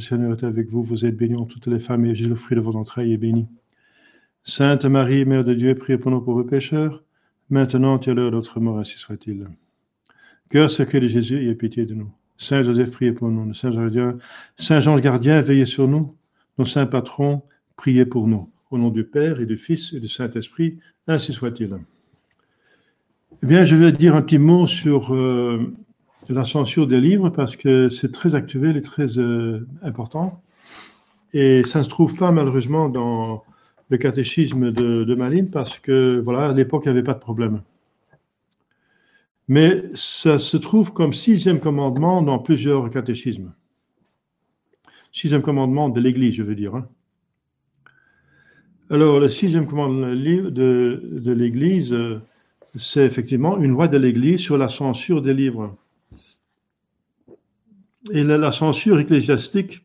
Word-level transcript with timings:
Seigneur 0.00 0.32
est 0.32 0.44
avec 0.44 0.68
vous. 0.70 0.82
Vous 0.82 1.04
êtes 1.04 1.16
bénie 1.16 1.36
entre 1.36 1.54
toutes 1.54 1.66
les 1.66 1.78
femmes 1.78 2.04
et 2.06 2.14
Jésus, 2.14 2.28
le 2.28 2.36
fruit 2.36 2.56
de 2.56 2.60
vos 2.60 2.76
entrailles, 2.76 3.12
est 3.12 3.18
béni. 3.18 3.46
Sainte 4.44 4.84
Marie, 4.84 5.24
Mère 5.24 5.44
de 5.44 5.54
Dieu, 5.54 5.74
priez 5.74 5.98
pour 5.98 6.10
nous 6.10 6.20
pauvres 6.20 6.42
pécheurs, 6.42 7.04
maintenant 7.50 8.00
et 8.00 8.10
à 8.10 8.14
l'heure 8.14 8.30
de 8.30 8.36
notre 8.36 8.60
mort, 8.60 8.78
ainsi 8.78 8.96
soit-il. 8.96 9.46
Cœur 10.48 10.70
sacré 10.70 11.00
de 11.00 11.08
Jésus, 11.08 11.38
ayez 11.38 11.54
pitié 11.54 11.84
de 11.84 11.94
nous. 11.94 12.10
Saint 12.38 12.62
Joseph, 12.62 12.92
priez 12.92 13.12
pour 13.12 13.28
nous. 13.28 13.52
Saint 13.52 13.72
Jean, 13.72 14.18
Saint 14.56 14.80
Jean 14.80 14.94
le 14.94 15.00
gardien, 15.00 15.42
veillez 15.42 15.66
sur 15.66 15.88
nous. 15.88 16.14
Nos 16.56 16.64
saints 16.64 16.86
patrons, 16.86 17.42
priez 17.76 18.06
pour 18.06 18.26
nous. 18.28 18.50
Au 18.70 18.78
nom 18.78 18.90
du 18.90 19.04
Père 19.04 19.40
et 19.40 19.46
du 19.46 19.56
Fils 19.56 19.92
et 19.92 20.00
du 20.00 20.08
Saint-Esprit, 20.08 20.78
ainsi 21.06 21.32
soit-il. 21.32 21.78
Eh 23.42 23.46
bien, 23.46 23.64
je 23.64 23.76
vais 23.76 23.92
dire 23.92 24.16
un 24.16 24.22
petit 24.22 24.38
mot 24.38 24.66
sur 24.66 25.14
euh, 25.14 25.74
la 26.28 26.44
censure 26.44 26.86
des 26.86 27.00
livres 27.00 27.30
parce 27.30 27.56
que 27.56 27.88
c'est 27.88 28.12
très 28.12 28.34
actuel 28.34 28.76
et 28.76 28.82
très 28.82 29.18
euh, 29.18 29.66
important. 29.82 30.42
Et 31.32 31.62
ça 31.64 31.80
ne 31.80 31.84
se 31.84 31.88
trouve 31.88 32.16
pas 32.16 32.32
malheureusement 32.32 32.88
dans 32.88 33.44
le 33.90 33.98
catéchisme 33.98 34.70
de, 34.70 35.04
de 35.04 35.14
Malines 35.14 35.50
parce 35.50 35.78
que, 35.78 36.20
voilà, 36.22 36.50
à 36.50 36.52
l'époque, 36.52 36.82
il 36.84 36.92
n'y 36.92 36.98
avait 36.98 37.06
pas 37.06 37.14
de 37.14 37.20
problème. 37.20 37.62
Mais 39.48 39.84
ça 39.94 40.38
se 40.38 40.58
trouve 40.58 40.92
comme 40.92 41.14
sixième 41.14 41.60
commandement 41.60 42.20
dans 42.20 42.38
plusieurs 42.38 42.90
catéchismes. 42.90 43.52
Sixième 45.12 45.42
commandement 45.42 45.88
de 45.88 46.00
l'Église, 46.00 46.34
je 46.34 46.42
veux 46.42 46.54
dire. 46.54 46.74
Hein. 46.74 46.86
Alors, 48.90 49.20
le 49.20 49.28
sixième 49.28 49.66
commandement 49.66 50.08
de, 50.08 50.50
de 50.50 51.32
l'Église, 51.32 51.94
euh, 51.94 52.20
c'est 52.76 53.04
effectivement 53.04 53.58
une 53.58 53.72
loi 53.72 53.88
de 53.88 53.96
l'Église 53.96 54.40
sur 54.40 54.58
la 54.58 54.68
censure 54.68 55.22
des 55.22 55.34
livres. 55.34 55.76
Et 58.12 58.24
la, 58.24 58.50
censure 58.50 58.98
ecclésiastique 58.98 59.84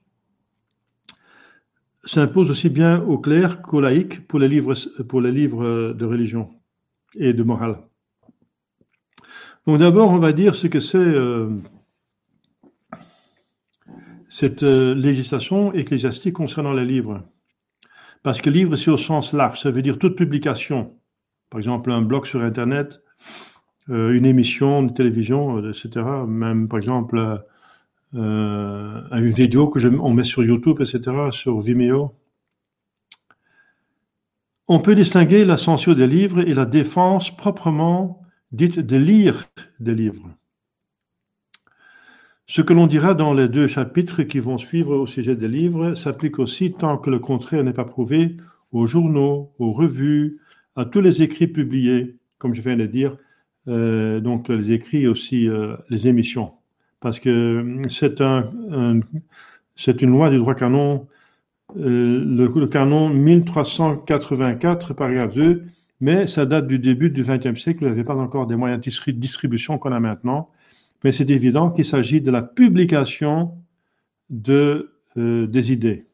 s'impose 2.06 2.50
aussi 2.50 2.70
bien 2.70 3.02
aux 3.02 3.18
clercs 3.18 3.62
qu'aux 3.62 3.82
laïcs 3.82 4.28
pour 4.28 4.40
les 4.40 4.48
livres, 4.48 4.74
de 5.94 6.06
religion 6.06 6.50
et 7.16 7.34
de 7.34 7.44
morale. 7.44 7.80
Donc 9.66 9.80
d'abord, 9.80 10.10
on 10.10 10.20
va 10.20 10.34
dire 10.34 10.56
ce 10.56 10.68
que 10.68 10.80
c'est 10.80 10.98
euh, 10.98 11.50
cette 14.30 14.64
euh, 14.64 14.94
législation 14.94 15.74
ecclésiastique 15.74 16.34
concernant 16.34 16.74
les 16.74 16.86
livres. 16.86 17.24
Parce 18.24 18.42
que 18.42 18.50
livre, 18.50 18.76
c'est 18.76 18.92
au 18.92 18.98
sens 18.98 19.34
large, 19.34 19.62
ça 19.62 19.72
veut 19.72 19.82
dire 19.82 20.00
toute 20.00 20.18
publication. 20.18 20.98
Par 21.50 21.60
exemple, 21.60 21.92
un 21.92 22.02
blog 22.02 22.26
sur 22.26 22.42
Internet, 22.42 23.02
euh, 23.90 24.12
une 24.12 24.26
émission 24.26 24.84
de 24.84 24.92
télévision, 24.92 25.70
etc. 25.70 26.06
Même, 26.28 26.68
par 26.68 26.80
exemple, 26.80 27.46
euh, 28.16 29.02
une 29.12 29.32
vidéo 29.32 29.68
que 29.68 29.80
je, 29.80 29.88
on 29.88 30.14
met 30.14 30.24
sur 30.24 30.44
YouTube, 30.44 30.82
etc., 30.82 31.02
sur 31.32 31.62
Vimeo. 31.62 32.14
On 34.68 34.80
peut 34.80 34.96
distinguer 34.96 35.46
la 35.46 35.58
censure 35.58 35.96
des 35.96 36.08
livres 36.08 36.42
et 36.42 36.54
la 36.54 36.66
défense 36.66 37.36
proprement 37.36 38.22
dite 38.52 38.80
de 38.80 38.98
lire 38.98 39.46
des 39.80 39.96
livres. 39.96 40.30
Ce 42.46 42.62
que 42.62 42.74
l'on 42.74 42.88
dira 42.88 43.14
dans 43.14 43.34
les 43.34 43.48
deux 43.48 43.68
chapitres 43.68 44.24
qui 44.24 44.40
vont 44.40 44.58
suivre 44.58 44.96
au 44.96 45.08
sujet 45.08 45.36
des 45.36 45.48
livres 45.48 45.96
s'applique 45.96 46.40
aussi 46.40 46.74
tant 46.74 46.98
que 46.98 47.10
le 47.10 47.20
contraire 47.20 47.64
n'est 47.64 47.74
pas 47.74 47.86
prouvé 47.86 48.38
aux 48.72 48.86
journaux, 48.86 49.54
aux 49.60 49.72
revues, 49.72 50.40
à 50.76 50.86
tous 50.86 51.02
les 51.02 51.22
écrits 51.22 51.48
publiés, 51.48 52.18
comme 52.38 52.54
je 52.54 52.62
viens 52.62 52.76
de 52.76 52.86
dire, 52.86 53.18
euh, 53.68 54.20
donc 54.20 54.50
les 54.50 54.72
écrits 54.72 55.08
aussi, 55.08 55.48
euh, 55.48 55.76
les 55.90 56.08
émissions 56.08 56.54
parce 57.04 57.20
que 57.20 57.30
euh, 57.30 57.82
c'est 57.90 58.22
un, 58.22 58.50
une 58.66 60.10
loi 60.10 60.30
du 60.30 60.38
droit 60.38 60.56
canon, 60.56 61.06
euh, 61.78 62.24
le, 62.26 62.68
canon 62.68 63.10
1384, 63.10 64.94
paragraphe 64.94 65.34
2, 65.34 65.66
mais 66.00 66.28
ça 66.28 66.46
date 66.46 66.66
du 66.66 66.80
début 66.80 67.10
du 67.10 67.24
XXe 67.24 67.62
siècle, 67.62 67.80
il 67.82 67.88
n'y 67.88 67.92
avait 67.92 68.06
pas 68.06 68.16
encore 68.16 68.48
des 68.48 68.56
moyens 68.56 68.82
de 68.82 69.12
distribution 69.12 69.78
qu'on 69.78 69.92
a 69.92 70.00
maintenant, 70.00 70.50
mais 71.04 71.12
c'est 71.12 71.30
évident 71.30 71.72
qu'il 71.72 71.84
s'agit 71.84 72.22
de 72.22 72.32
la 72.32 72.42
publication 72.42 73.52
de, 74.30 74.94
euh, 75.18 75.46
des 75.46 75.74
idées, 75.74 76.06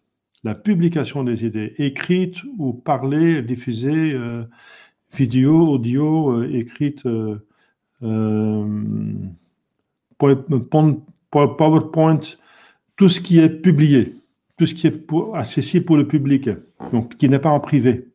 la 0.44 0.56
publication 0.56 1.24
des 1.24 1.46
idées, 1.46 1.76
écrites 1.78 2.44
ou 2.58 2.74
parlées, 2.74 3.44
diffusées, 3.44 4.18
vidéo, 5.14 5.68
audio, 5.68 6.42
écrites. 6.46 7.04
PowerPoint, 10.20 12.20
tout 12.96 13.10
ce 13.10 13.22
qui 13.22 13.40
est 13.40 13.50
publié, 13.50 14.16
tout 14.58 14.66
ce 14.66 14.74
qui 14.74 14.88
est 14.88 15.12
accessible 15.34 15.86
pour 15.86 15.98
le 15.98 16.08
public, 16.08 16.50
donc 16.92 17.16
qui 17.18 17.30
n'est 17.30 17.40
pas 17.40 17.50
en 17.50 17.60
privé. 17.60 18.08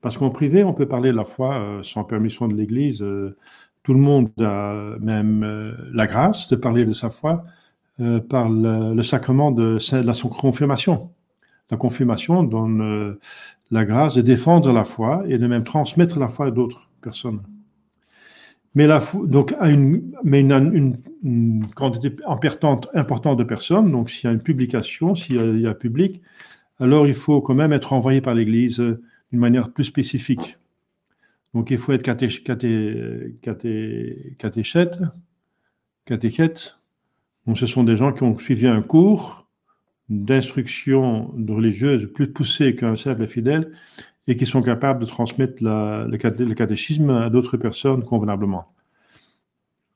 Parce 0.00 0.18
qu'en 0.18 0.28
privé, 0.28 0.64
on 0.64 0.74
peut 0.74 0.86
parler 0.86 1.12
de 1.12 1.16
la 1.16 1.24
foi 1.24 1.54
euh, 1.54 1.82
sans 1.82 2.04
permission 2.04 2.46
de 2.46 2.54
l'Église. 2.54 3.00
Euh, 3.00 3.38
tout 3.84 3.94
le 3.94 4.00
monde 4.00 4.30
a 4.38 4.74
même 5.00 5.42
euh, 5.42 5.72
la 5.94 6.06
grâce 6.06 6.48
de 6.48 6.56
parler 6.56 6.84
de 6.84 6.92
sa 6.92 7.08
foi 7.08 7.44
par 8.28 8.48
le, 8.48 9.00
sacrement 9.02 9.52
de, 9.52 9.78
de, 9.78 10.06
la 10.06 10.14
confirmation. 10.28 11.12
La 11.70 11.76
confirmation 11.76 12.42
donne 12.42 13.16
la 13.70 13.84
grâce 13.84 14.14
de 14.14 14.20
défendre 14.20 14.72
la 14.72 14.84
foi 14.84 15.22
et 15.28 15.38
de 15.38 15.46
même 15.46 15.62
transmettre 15.62 16.18
la 16.18 16.26
foi 16.26 16.46
à 16.46 16.50
d'autres 16.50 16.90
personnes. 17.00 17.40
Mais, 18.74 18.86
la, 18.88 19.00
donc, 19.14 19.54
mais 20.24 20.40
une, 20.40 20.98
une, 21.22 21.66
quantité 21.76 22.14
importante, 22.26 22.88
de 23.38 23.44
personnes, 23.44 23.92
donc 23.92 24.10
s'il 24.10 24.24
y 24.24 24.30
a 24.30 24.32
une 24.32 24.42
publication, 24.42 25.14
s'il 25.14 25.60
y, 25.60 25.66
a 25.66 25.74
public, 25.74 26.20
alors 26.80 27.06
il 27.06 27.14
faut 27.14 27.40
quand 27.40 27.54
même 27.54 27.72
être 27.72 27.92
envoyé 27.92 28.20
par 28.20 28.34
l'Église 28.34 28.78
d'une 28.78 29.40
manière 29.40 29.70
plus 29.70 29.84
spécifique. 29.84 30.58
Donc 31.54 31.70
il 31.70 31.78
faut 31.78 31.92
être 31.92 32.02
caté, 32.02 32.26
caté, 32.26 33.36
caté, 33.42 34.34
catéchète, 34.38 34.98
catéchète. 36.04 36.78
Donc 37.46 37.58
ce 37.58 37.66
sont 37.66 37.84
des 37.84 37.96
gens 37.96 38.12
qui 38.12 38.24
ont 38.24 38.36
suivi 38.36 38.66
un 38.66 38.82
cours 38.82 39.46
d'instruction 40.08 41.32
religieuse 41.48 42.10
plus 42.12 42.26
poussé 42.26 42.74
qu'un 42.74 42.96
simple 42.96 43.26
fidèle 43.28 43.70
et 44.26 44.36
qui 44.36 44.46
sont 44.46 44.62
capables 44.62 45.00
de 45.00 45.06
transmettre 45.06 45.56
le, 45.60 46.54
catéchisme 46.54 47.10
à 47.10 47.30
d'autres 47.30 47.56
personnes 47.56 48.02
convenablement. 48.02 48.72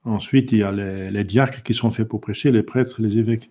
Ensuite, 0.05 0.53
il 0.53 0.59
y 0.59 0.63
a 0.63 0.73
les, 0.73 1.25
diacres 1.25 1.63
qui 1.63 1.75
sont 1.75 1.91
faits 1.91 2.09
pour 2.09 2.21
prêcher, 2.21 2.51
les 2.51 2.63
prêtres, 2.63 3.01
les 3.01 3.19
évêques. 3.19 3.51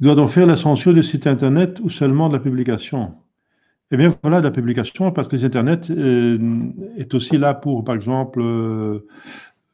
Doit-on 0.00 0.28
faire 0.28 0.46
la 0.46 0.56
censure 0.56 0.94
du 0.94 1.02
site 1.02 1.26
Internet 1.26 1.78
ou 1.80 1.90
seulement 1.90 2.28
de 2.28 2.34
la 2.34 2.40
publication? 2.40 3.14
Eh 3.90 3.96
bien, 3.96 4.16
voilà, 4.22 4.40
de 4.40 4.46
la 4.46 4.50
publication, 4.50 5.10
parce 5.10 5.28
que 5.28 5.36
les 5.36 5.44
Internet 5.44 5.90
euh, 5.90 6.38
est 6.96 7.12
aussi 7.12 7.36
là 7.36 7.54
pour, 7.54 7.84
par 7.84 7.96
exemple, 7.96 8.40
euh, 8.40 9.06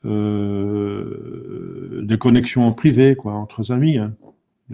euh, 0.07 2.03
des 2.03 2.19
connexions 2.19 2.73
privées, 2.73 3.17
quoi, 3.17 3.33
entre 3.33 3.73
amis. 3.73 3.99
Hein. 3.99 4.15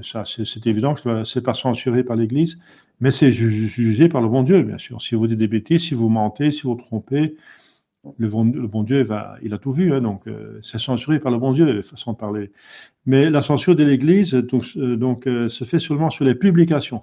Ça, 0.02 0.24
c'est 0.24 0.66
évident 0.66 0.94
que 0.94 1.24
ce 1.24 1.38
n'est 1.38 1.42
pas 1.42 1.54
censuré 1.54 2.02
par 2.04 2.16
l'Église, 2.16 2.58
mais 3.00 3.10
c'est 3.10 3.30
jugé 3.32 4.08
par 4.08 4.22
le 4.22 4.28
bon 4.28 4.42
Dieu, 4.42 4.62
bien 4.62 4.78
sûr. 4.78 5.02
Si 5.02 5.14
vous 5.14 5.26
dites 5.26 5.38
des 5.38 5.48
bêtises, 5.48 5.82
si 5.82 5.94
vous 5.94 6.08
mentez, 6.08 6.50
si 6.50 6.62
vous 6.62 6.74
trompez, 6.74 7.36
le 8.18 8.28
bon, 8.28 8.82
Dieu, 8.82 9.04
va, 9.04 9.36
il 9.42 9.54
a 9.54 9.58
tout 9.58 9.72
vu, 9.72 9.92
hein, 9.92 10.00
donc 10.00 10.26
euh, 10.26 10.58
c'est 10.60 10.80
censuré 10.80 11.20
par 11.20 11.30
le 11.30 11.38
bon 11.38 11.52
Dieu, 11.52 11.66
de 11.66 11.82
façon 11.82 12.12
de 12.12 12.16
parler. 12.16 12.50
Mais 13.06 13.30
la 13.30 13.42
censure 13.42 13.76
de 13.76 13.84
l'Église 13.84 14.32
donc, 14.34 14.64
euh, 14.76 14.96
donc 14.96 15.24
se 15.24 15.64
fait 15.64 15.78
seulement 15.78 16.10
sur 16.10 16.24
les 16.24 16.34
publications. 16.34 17.02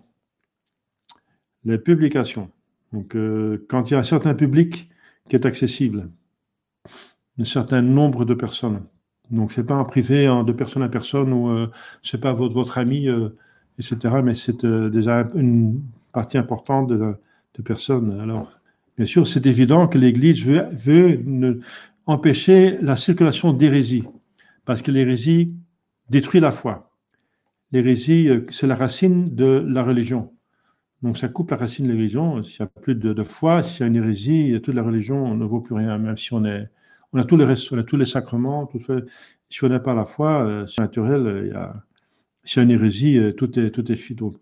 Les 1.64 1.78
publications. 1.78 2.50
Donc, 2.92 3.16
quand 3.68 3.90
il 3.90 3.94
y 3.94 3.96
a 3.96 4.00
un 4.00 4.04
certain 4.04 4.34
public 4.34 4.90
qui 5.30 5.36
est 5.36 5.46
accessible, 5.46 6.10
un 7.40 7.46
certain 7.46 7.82
nombre 7.82 8.26
de 8.26 8.34
personnes. 8.34 8.82
Donc, 9.32 9.52
c'est 9.52 9.64
pas 9.64 9.76
un 9.76 9.84
privé 9.84 10.26
hein, 10.26 10.44
de 10.44 10.52
personne 10.52 10.84
à 10.84 10.90
personne 10.90 11.32
ou 11.34 11.50
euh, 11.50 11.68
c'est 12.04 12.20
pas 12.20 12.34
votre, 12.34 12.54
votre 12.54 12.78
ami, 12.78 13.08
euh, 13.08 13.30
etc. 13.78 13.98
Mais 14.24 14.36
c'est 14.36 14.64
euh, 14.66 14.90
déjà 14.90 15.30
une 15.36 15.82
partie 16.12 16.38
importante 16.38 16.90
de, 16.90 17.16
personnes. 17.66 18.22
Alors, 18.22 18.50
bien 18.96 19.06
sûr, 19.06 19.28
c'est 19.28 19.46
évident 19.46 19.90
que 19.90 19.98
l'Église 19.98 20.46
veut, 20.46 21.62
empêcher 22.06 22.78
la 22.82 22.96
circulation 22.96 23.52
d'hérésie, 23.52 24.06
parce 24.64 24.82
que 24.82 24.92
l'hérésie 24.92 25.54
détruit 26.10 26.40
la 26.40 26.52
foi. 26.52 26.90
L'hérésie, 27.74 28.30
c'est 28.48 28.66
la 28.66 28.78
racine 28.78 29.36
de 29.36 29.62
la 29.68 29.84
religion. 29.84 30.32
Donc, 31.02 31.18
ça 31.18 31.28
coupe 31.28 31.52
la 31.52 31.58
racine 31.58 31.86
de 31.86 31.92
la 31.92 31.98
religion. 31.98 32.42
S'il 32.44 32.64
n'y 32.64 32.68
a 32.68 32.82
plus 32.82 32.96
de 32.96 33.24
foi, 33.24 33.62
s'il 33.62 33.82
y 33.82 33.84
a 33.84 33.88
une 33.88 33.98
hérésie, 33.98 34.58
toute 34.64 34.74
la 34.74 34.84
religion 34.84 35.36
ne 35.36 35.44
vaut 35.44 35.60
plus 35.60 35.76
rien, 35.76 35.98
même 35.98 36.18
si 36.18 36.32
on 36.32 36.46
est 36.46 36.70
on 37.14 37.20
a 37.20 37.24
tous 37.24 37.38
les 37.38 37.46
on 37.72 37.78
a 37.78 37.84
tous 37.84 37.98
les 37.98 38.06
sacrements, 38.06 38.66
tout 38.66 38.80
fait. 38.80 39.04
Si 39.50 39.64
on 39.64 39.70
n'a 39.70 39.80
pas 39.80 39.94
la 39.94 40.06
foi, 40.06 40.44
euh, 40.44 40.68
c'est 40.68 40.82
naturel, 40.82 41.28
euh, 41.28 41.48
y 41.48 41.52
a, 41.52 41.74
a 42.56 42.64
une 42.64 42.72
hérésie, 42.72 43.18
euh, 43.18 43.32
tout 43.32 43.60
est, 43.60 43.72
tout 43.72 43.92
est 43.92 43.96
fait, 43.96 44.14
donc 44.14 44.40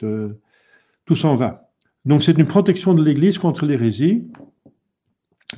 tout 1.05 1.15
s'en 1.15 1.35
va. 1.35 1.69
Donc 2.05 2.23
c'est 2.23 2.37
une 2.37 2.45
protection 2.45 2.93
de 2.93 3.03
l'Église 3.03 3.37
contre 3.37 3.65
l'hérésie. 3.65 4.27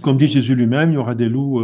Comme 0.01 0.17
dit 0.17 0.27
Jésus 0.27 0.55
lui-même, 0.55 0.91
il 0.91 0.95
y 0.95 0.97
aura 0.97 1.15
des 1.15 1.29
loups 1.29 1.59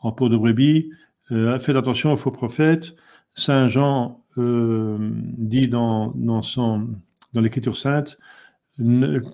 en 0.00 0.12
peau 0.12 0.28
de 0.28 0.36
brebis. 0.36 0.90
Euh, 1.30 1.58
faites 1.58 1.76
attention 1.76 2.12
aux 2.12 2.16
faux 2.16 2.30
prophètes. 2.30 2.94
Saint 3.34 3.68
Jean 3.68 4.22
euh, 4.36 4.98
dit 5.38 5.68
dans, 5.68 6.12
dans 6.14 7.40
l'Écriture 7.40 7.76
sainte, 7.76 8.18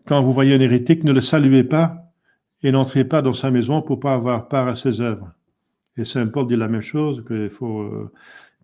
quand 0.06 0.22
vous 0.22 0.32
voyez 0.32 0.54
un 0.54 0.60
hérétique, 0.60 1.04
ne 1.04 1.12
le 1.12 1.20
saluez 1.20 1.64
pas 1.64 2.12
et 2.62 2.70
n'entrez 2.70 3.04
pas 3.04 3.22
dans 3.22 3.32
sa 3.32 3.50
maison 3.50 3.82
pour 3.82 3.98
pas 3.98 4.14
avoir 4.14 4.48
part 4.48 4.68
à 4.68 4.74
ses 4.74 5.00
œuvres. 5.00 5.32
Et 5.98 6.04
Saint 6.04 6.26
Paul 6.28 6.46
dit 6.46 6.56
la 6.56 6.68
même 6.68 6.82
chose, 6.82 7.24
qu'il 7.26 7.50
faut, 7.50 7.80
euh, 7.80 8.12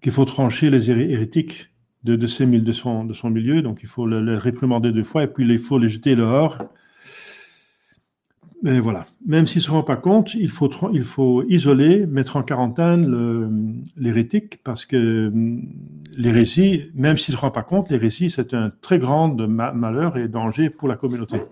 qu'il 0.01 0.13
faut 0.13 0.25
trancher 0.25 0.71
les 0.71 0.91
hérétiques 0.91 1.71
de, 2.05 2.27
son, 2.27 3.31
milieu, 3.31 3.63
donc 3.63 3.83
il 3.83 3.89
faut 3.89 4.07
les 4.07 4.37
réprimander 4.37 4.93
deux 4.93 5.05
fois 5.05 5.25
et 5.25 5.27
puis 5.27 5.45
il 5.47 5.59
faut 5.59 5.79
les 5.79 5.89
jeter 5.89 6.15
dehors 6.15 6.59
mais 8.65 8.81
voilà, 8.81 9.05
même 9.27 9.47
s'il 9.47 9.59
ne 9.59 9.65
se 9.65 9.71
rend 9.71 9.83
pas 9.83 9.97
compte, 9.97 10.33
il 10.33 10.49
faut, 10.49 11.43
isoler, 11.51 12.07
mettre 12.07 12.37
en 12.37 12.43
quarantaine 12.43 13.85
l'hérétique, 13.95 14.63
parce 14.65 14.87
que 14.87 15.29
hum, 15.29 15.69
l'hérésie, 16.17 16.91
même 16.95 17.19
s'il 17.19 17.35
ne 17.35 17.37
se 17.37 17.43
rend 17.43 17.51
pas 17.51 17.63
compte, 17.63 17.91
l'hérésie, 17.91 18.31
c'est 18.31 18.55
un 18.55 18.73
très 18.81 18.99
grand 18.99 19.29
malheur 19.29 20.17
et 20.17 20.29
danger 20.29 20.71
pour 20.71 20.89
la 20.89 20.97
communauté. 20.97 21.43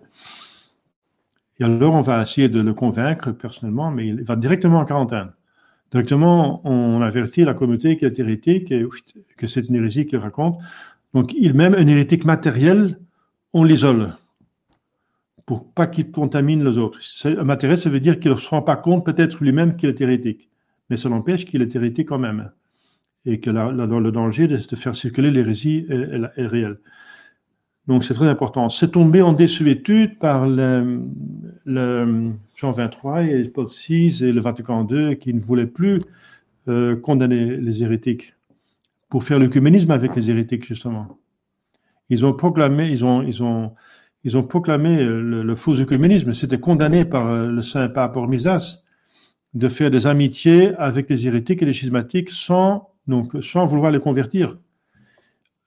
Et 1.61 1.65
alors, 1.65 1.93
on 1.93 2.01
va 2.01 2.23
essayer 2.23 2.49
de 2.49 2.61
le 2.61 2.73
convaincre 2.73 3.31
personnellement, 3.33 3.91
mais 3.91 4.07
il 4.07 4.23
va 4.23 4.35
directement 4.35 4.79
en 4.79 4.87
quarantaine. 4.87 5.33
Directement, 5.93 6.67
on 6.67 7.01
avertit 7.03 7.45
la 7.45 7.55
communauté 7.55 7.97
qu'il 7.97 8.09
est 8.09 8.19
hérétique 8.19 8.73
et 8.73 8.85
que 9.37 9.47
c'est 9.47 9.69
une 9.69 9.77
hérésie 9.77 10.07
qu'il 10.07 10.19
raconte. 10.19 10.59
Donc, 11.15 11.33
il 11.35 11.55
même 11.55 11.75
un 11.75 11.87
hérétique 11.87 12.25
matériel, 12.25 12.99
on 13.53 13.63
l'isole 13.63 14.15
pour 15.47 15.71
pas 15.73 15.87
qu'il 15.87 16.11
contamine 16.11 16.65
les 16.65 16.79
autres. 16.79 17.01
Un 17.25 17.45
matériel, 17.45 17.79
ça 17.79 17.91
veut 17.91 18.01
dire 18.01 18.19
qu'il 18.21 18.31
ne 18.31 18.37
se 18.37 18.49
rend 18.49 18.63
pas 18.63 18.77
compte 18.77 19.05
peut-être 19.05 19.43
lui-même 19.43 19.77
qu'il 19.77 19.89
est 19.89 20.01
hérétique, 20.01 20.49
mais 20.89 20.97
ça 20.97 21.09
n'empêche 21.09 21.45
qu'il 21.45 21.63
est 21.63 21.75
hérétique 21.75 22.09
quand 22.09 22.19
même. 22.19 22.51
Et 23.25 23.39
que 23.39 23.51
le 23.51 24.11
danger 24.11 24.49
de 24.49 24.57
faire 24.57 24.97
circuler 24.97 25.31
l'hérésie 25.31 25.87
est, 25.89 26.47
réel. 26.47 26.79
Donc 27.89 28.05
c'est 28.05 28.15
très 28.15 28.29
important. 28.29 28.69
C'est 28.69 28.93
tombé 28.93 29.23
en 29.23 29.33
désuétude 29.33 30.19
par 30.19 30.47
le, 30.47 31.01
Jean 32.57 32.73
23 32.73 33.25
et 33.25 33.49
Paul 33.49 33.67
VI 33.67 34.25
et 34.25 34.33
le 34.33 34.41
Vatican 34.41 34.87
II 34.89 35.19
qui 35.19 35.35
ne 35.35 35.41
voulaient 35.41 35.67
plus 35.67 36.01
euh, 36.69 36.97
condamner 36.97 37.57
les 37.57 37.83
hérétiques 37.83 38.35
pour 39.09 39.25
faire 39.25 39.39
l'œcuménisme 39.39 39.91
avec 39.91 40.15
les 40.15 40.31
hérétiques 40.31 40.67
justement. 40.67 41.19
Ils 42.09 42.25
ont 42.25 42.33
proclamé, 42.33 42.89
ils 42.89 43.05
ont, 43.05 43.23
ils 43.23 43.43
ont 43.43 43.73
ils 44.25 44.37
ont 44.37 44.43
proclamé 44.43 44.99
euh, 45.01 45.43
le, 45.43 45.55
faux 45.55 45.79
œcuménisme. 45.81 46.33
C'était 46.33 46.61
condamné 46.61 47.05
par 47.05 47.27
euh, 47.27 47.49
le 47.49 47.63
saint 47.63 47.89
pape 47.89 48.17
Ormisas 48.17 48.83
de 49.55 49.69
faire 49.69 49.91
des 49.91 50.07
amitiés 50.07 50.75
avec 50.77 51.09
les 51.09 51.27
hérétiques 51.27 51.63
et 51.63 51.67
les 51.67 51.73
schismatiques 51.73 52.31
sans, 52.31 52.91
donc, 53.07 53.33
sans 53.43 53.67
vouloir 53.67 53.91
les 53.91 54.01
convertir. 54.01 54.57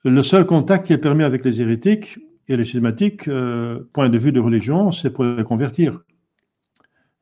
Le 0.06 0.24
seul 0.24 0.46
contact 0.46 0.86
qui 0.86 0.94
est 0.94 0.98
permis 0.98 1.24
avec 1.24 1.44
les 1.44 1.60
hérétiques 1.60 2.20
et 2.48 2.56
les 2.56 2.64
schismatiques, 2.64 3.28
euh, 3.28 3.80
point 3.92 4.08
de 4.08 4.18
vue 4.18 4.32
de 4.32 4.40
religion, 4.40 4.92
c'est 4.92 5.10
pour 5.10 5.26
les 5.26 5.44
convertir. 5.44 6.00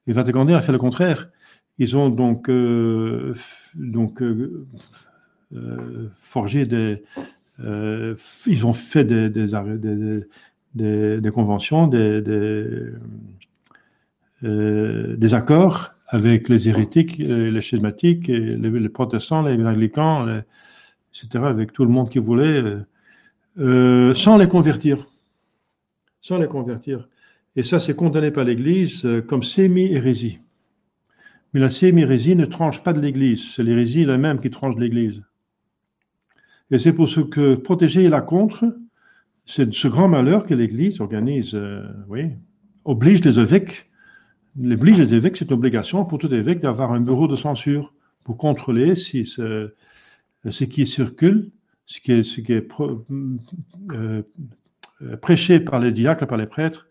Et 0.06 0.14
Vatican 0.14 0.48
II 0.48 0.54
a 0.54 0.62
fait 0.62 0.74
le 0.74 0.78
contraire. 0.78 1.30
Ils 1.80 1.98
ont 1.98 2.10
donc, 2.10 2.52
donc 3.74 4.22
forgé 6.22 6.66
des, 6.66 7.04
ils 7.60 8.66
ont 8.66 8.74
fait 8.74 9.06
des, 9.06 9.30
des, 10.76 11.32
conventions, 11.32 11.88
des, 11.88 12.22
euh, 14.44 15.18
accords 15.32 15.94
avec 16.08 16.50
les 16.50 16.70
hérétiques, 16.70 17.20
euh, 17.22 17.50
les 17.50 17.62
schismatiques, 17.62 18.28
les, 18.28 18.90
protestants, 18.90 19.42
les 19.42 19.64
anglicans, 19.66 20.42
etc., 21.14 21.44
avec 21.46 21.74
tout 21.74 21.84
le 21.84 21.92
monde 21.92 22.10
qui 22.10 22.20
voulait, 22.20 22.64
euh, 23.60 24.14
sans 24.14 24.38
les 24.38 24.48
convertir. 24.48 25.08
Sans 26.22 26.38
les 26.38 26.48
convertir. 26.48 27.08
Et 27.56 27.64
ça, 27.64 27.80
c'est 27.80 27.96
condamné 27.96 28.32
par 28.32 28.46
l'Église 28.46 29.08
comme 29.28 29.44
sémi-hérésie. 29.44 30.40
Mais 31.54 31.60
la 31.60 31.70
sémi-hérésie 31.70 32.36
ne 32.36 32.46
tranche 32.46 32.82
pas 32.82 32.94
de 32.94 33.00
l'Église. 33.00 33.54
C'est 33.54 33.64
l'hérésie 33.64 34.02
elle-même 34.02 34.40
qui 34.40 34.50
tranche 34.50 34.76
de 34.76 34.82
l'Église. 34.82 35.22
Et 36.72 36.80
c'est 36.80 36.94
pour 36.94 37.08
ce 37.08 37.20
que 37.20 37.54
protéger 37.54 38.10
la 38.10 38.22
contre, 38.22 38.76
c'est 39.46 39.72
ce 39.74 39.88
grand 39.88 40.08
malheur 40.08 40.46
que 40.46 40.56
l'Église 40.56 41.02
organise, 41.02 41.54
euh, 41.54 41.84
oui, 42.08 42.32
oblige 42.86 43.24
les 43.24 43.40
évêques, 43.40 43.92
oblige 44.60 44.98
les 44.98 45.14
évêques, 45.14 45.38
c'est 45.38 45.50
une 45.50 45.54
obligation 45.54 46.06
pour 46.06 46.18
tout 46.18 46.34
évêque 46.34 46.62
d'avoir 46.62 46.92
un 46.92 47.00
bureau 47.00 47.28
de 47.28 47.36
censure 47.36 47.94
pour 48.24 48.38
contrôler 48.38 48.96
si 48.96 49.26
ce, 49.26 49.74
ce 50.50 50.64
qui 50.64 50.88
circule, 50.88 51.52
ce 51.86 52.00
qui 52.00 52.12
est, 52.12 52.24
ce 52.24 52.42
qui 52.42 52.54
est 52.54 52.68
euh, 53.92 54.24
prêché 55.22 55.60
par 55.60 55.80
les 55.80 55.92
diacres, 55.92 56.28
par 56.28 56.38
les 56.38 56.48
prêtres, 56.48 56.88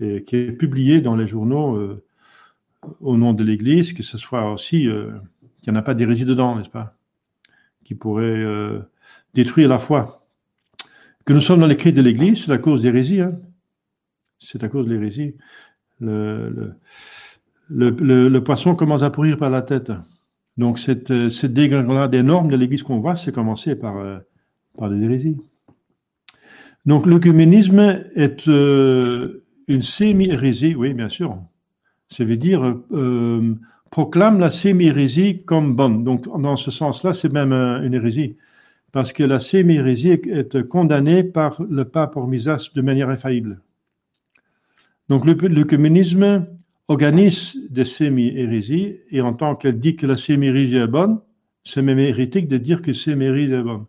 et 0.00 0.22
qui 0.22 0.36
est 0.36 0.52
publié 0.52 1.00
dans 1.00 1.16
les 1.16 1.26
journaux 1.26 1.76
euh, 1.76 2.04
au 3.00 3.16
nom 3.16 3.32
de 3.32 3.44
l'Église, 3.44 3.92
que 3.92 4.02
ce 4.02 4.18
soit 4.18 4.52
aussi 4.52 4.88
qu'il 5.60 5.72
n'y 5.72 5.76
en 5.76 5.80
a 5.80 5.82
pas 5.82 5.94
d'hérésie 5.94 6.24
dedans, 6.24 6.56
n'est-ce 6.56 6.70
pas, 6.70 6.96
qui 7.84 7.94
pourrait 7.94 8.44
détruire 9.34 9.68
la 9.68 9.78
foi 9.78 10.22
que 11.24 11.32
nous 11.32 11.40
sommes 11.40 11.60
dans 11.60 11.66
les 11.66 11.76
cris 11.76 11.92
de 11.92 12.02
l'Église, 12.02 12.44
c'est 12.44 12.52
à 12.52 12.58
cause 12.58 12.82
d'hérésie. 12.82 13.20
Hein. 13.20 13.38
C'est 14.40 14.64
à 14.64 14.68
cause 14.68 14.86
de 14.86 14.92
l'hérésie. 14.92 15.36
Le, 16.00 16.74
le, 17.68 18.28
le, 18.28 18.44
poisson 18.44 18.74
commence 18.74 19.02
à 19.02 19.10
pourrir 19.10 19.38
par 19.38 19.50
la 19.50 19.62
tête. 19.62 19.92
Donc 20.56 20.78
cette, 20.78 21.28
cette 21.30 21.52
dégringolade 21.52 22.14
énorme 22.14 22.50
de 22.50 22.56
l'Église 22.56 22.82
qu'on 22.82 23.00
voit, 23.00 23.16
c'est 23.16 23.32
commencé 23.32 23.74
par, 23.74 23.96
euh, 23.96 24.18
par 24.76 24.90
des 24.90 25.02
hérésies. 25.02 25.38
Donc 26.84 27.06
l'œcuménisme 27.06 28.04
est 28.14 28.48
euh, 28.48 29.44
une 29.68 29.82
sémi-hérésie, 29.82 30.74
oui, 30.74 30.94
bien 30.94 31.08
sûr. 31.08 31.38
Ça 32.08 32.24
veut 32.24 32.36
dire 32.36 32.62
euh, 32.92 33.54
proclame 33.90 34.40
la 34.40 34.50
sémi-hérésie 34.50 35.42
comme 35.44 35.74
bonne. 35.74 36.04
Donc 36.04 36.24
dans 36.40 36.56
ce 36.56 36.70
sens-là, 36.70 37.14
c'est 37.14 37.32
même 37.32 37.52
une 37.52 37.94
hérésie 37.94 38.36
parce 38.92 39.14
que 39.14 39.22
la 39.22 39.40
sémi-hérésie 39.40 40.10
est 40.10 40.62
condamnée 40.68 41.24
par 41.24 41.62
le 41.62 41.86
pape 41.86 42.16
Ormisas 42.16 42.68
de 42.74 42.82
manière 42.82 43.08
infaillible. 43.08 43.60
Donc 45.08 45.24
le, 45.24 45.64
communisme 45.64 46.46
organise 46.88 47.58
des 47.70 47.84
sémi-hérésies 47.84 48.98
et 49.10 49.20
en 49.20 49.32
tant 49.32 49.56
qu'elle 49.56 49.78
dit 49.78 49.96
que 49.96 50.06
la 50.06 50.16
sémi-hérésie 50.16 50.76
est 50.76 50.86
bonne, 50.86 51.20
c'est 51.64 51.82
même 51.82 51.98
hérétique 51.98 52.48
de 52.48 52.58
dire 52.58 52.82
que 52.82 52.92
sémi-hérésie 52.92 53.52
est 53.52 53.62
bonne. 53.62 53.86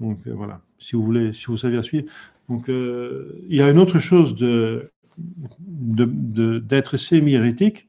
Donc 0.00 0.26
euh, 0.26 0.32
voilà, 0.32 0.60
si 0.78 0.96
vous 0.96 1.02
voulez, 1.02 1.32
si 1.32 1.46
vous 1.46 1.56
savez 1.56 1.78
à 1.78 1.82
suivre. 1.82 2.10
Donc 2.48 2.68
euh, 2.68 3.40
il 3.48 3.56
y 3.56 3.62
a 3.62 3.70
une 3.70 3.78
autre 3.78 3.98
chose 3.98 4.34
de 4.36 4.90
d'être 5.16 6.96
sémi-hérétique, 6.96 7.86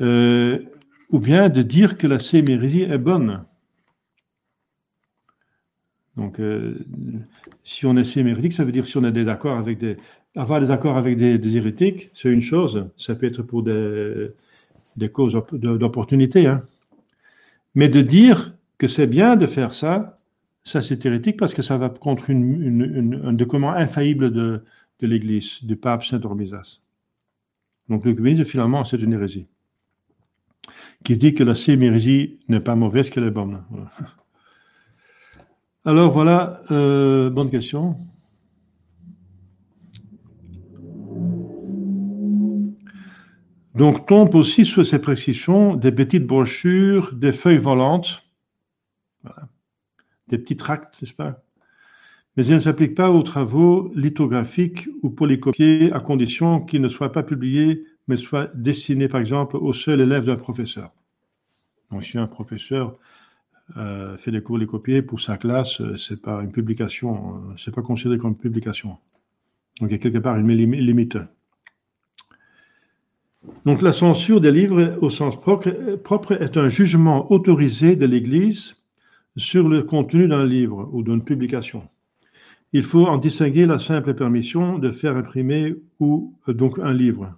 euh, 0.00 0.58
ou 1.10 1.20
bien 1.20 1.48
de 1.48 1.62
dire 1.62 1.96
que 1.96 2.08
la 2.08 2.18
sémi-hérésie 2.18 2.82
est 2.82 2.98
bonne. 2.98 3.44
Donc, 6.16 6.40
si 7.62 7.86
on 7.86 7.96
est 7.96 8.04
sémérétique, 8.04 8.52
ça 8.52 8.64
veut 8.64 8.72
dire 8.72 8.86
si 8.86 8.96
on 8.96 9.04
a 9.04 9.12
des 9.12 9.28
accords 9.28 9.56
avec 9.56 9.78
des, 9.78 9.96
avoir 10.34 10.60
des 10.60 10.70
accords 10.70 10.96
avec 10.96 11.16
des, 11.16 11.56
hérétiques, 11.56 12.10
c'est 12.14 12.30
une 12.30 12.42
chose. 12.42 12.88
Ça 12.96 13.14
peut 13.14 13.26
être 13.26 13.42
pour 13.42 13.62
des, 13.62 14.32
causes 15.12 15.40
d'opportunité. 15.52 16.46
Hein. 16.46 16.62
Mais 17.74 17.88
de 17.88 18.02
dire 18.02 18.54
que 18.78 18.86
c'est 18.86 19.06
bien 19.06 19.36
de 19.36 19.46
faire 19.46 19.72
ça, 19.72 20.18
ça 20.64 20.80
c'est 20.80 21.04
hérétique 21.04 21.36
parce 21.38 21.54
que 21.54 21.62
ça 21.62 21.76
va 21.76 21.88
contre 21.88 22.30
une, 22.30 23.20
un 23.24 23.32
document 23.32 23.72
infaillible 23.72 24.30
de, 24.32 24.64
de 25.00 25.06
l'Église, 25.06 25.64
du 25.64 25.76
pape 25.76 26.04
Saint 26.04 26.22
Ormisas. 26.24 26.80
Donc 27.88 28.04
l'œcuménisme, 28.04 28.44
finalement, 28.44 28.84
c'est 28.84 28.98
une 28.98 29.12
hérésie. 29.12 29.46
Qui 31.04 31.16
dit 31.16 31.34
que 31.34 31.42
la 31.42 31.54
sémérésie 31.54 32.38
n'est 32.48 32.60
pas 32.60 32.76
mauvaise, 32.76 33.10
qu'elle 33.10 33.24
est 33.24 33.30
bonne. 33.30 33.62
Alors 35.84 36.12
voilà, 36.12 36.62
euh, 36.70 37.28
bonne 37.28 37.50
question. 37.50 37.96
Donc 43.74 44.06
tombe 44.06 44.34
aussi 44.34 44.64
sur 44.64 44.84
ces 44.84 44.98
précisions 44.98 45.74
des 45.74 45.92
petites 45.92 46.26
brochures, 46.26 47.14
des 47.14 47.32
feuilles 47.32 47.58
volantes, 47.58 48.22
des 50.28 50.38
petits 50.38 50.56
tracts, 50.56 51.00
n'est-ce 51.00 51.14
pas? 51.14 51.42
Mais 52.36 52.46
elles 52.46 52.54
ne 52.54 52.60
s'appliquent 52.60 52.94
pas 52.94 53.10
aux 53.10 53.22
travaux 53.22 53.90
lithographiques 53.94 54.88
ou 55.02 55.10
polycopiés 55.10 55.92
à 55.92 56.00
condition 56.00 56.60
qu'ils 56.60 56.80
ne 56.80 56.88
soient 56.88 57.12
pas 57.12 57.22
publiés, 57.22 57.84
mais 58.08 58.16
soient 58.16 58.48
destinés 58.54 59.08
par 59.08 59.20
exemple 59.20 59.56
au 59.56 59.72
seul 59.72 60.00
élève 60.00 60.24
d'un 60.24 60.36
professeur. 60.36 60.90
Donc 61.90 62.04
si 62.04 62.18
un 62.18 62.26
professeur 62.26 62.98
euh, 63.76 64.16
fait 64.16 64.30
des 64.30 64.42
cours 64.42 64.58
les 64.58 64.66
copier 64.66 65.02
pour 65.02 65.20
sa 65.20 65.36
classe, 65.36 65.80
euh, 65.80 65.96
c'est 65.96 66.20
pas 66.20 66.42
une 66.42 66.52
publication, 66.52 67.36
euh, 67.36 67.54
c'est 67.56 67.74
pas 67.74 67.82
considéré 67.82 68.18
comme 68.18 68.30
une 68.30 68.38
publication. 68.38 68.98
Donc 69.80 69.90
il 69.90 69.92
y 69.92 69.94
a 69.94 69.98
quelque 69.98 70.18
part 70.18 70.36
une 70.36 70.48
limite. 70.48 71.18
Donc 73.64 73.82
la 73.82 73.92
censure 73.92 74.40
des 74.40 74.50
livres 74.50 74.98
au 75.00 75.08
sens 75.08 75.40
propre, 75.40 76.32
est 76.32 76.56
un 76.56 76.68
jugement 76.68 77.30
autorisé 77.32 77.96
de 77.96 78.06
l'Église 78.06 78.76
sur 79.36 79.68
le 79.68 79.82
contenu 79.82 80.28
d'un 80.28 80.44
livre 80.44 80.88
ou 80.92 81.02
d'une 81.02 81.24
publication. 81.24 81.88
Il 82.72 82.84
faut 82.84 83.06
en 83.06 83.18
distinguer 83.18 83.66
la 83.66 83.78
simple 83.78 84.14
permission 84.14 84.78
de 84.78 84.90
faire 84.92 85.16
imprimer 85.16 85.74
ou 86.00 86.34
donc 86.46 86.78
un 86.78 86.92
livre. 86.92 87.34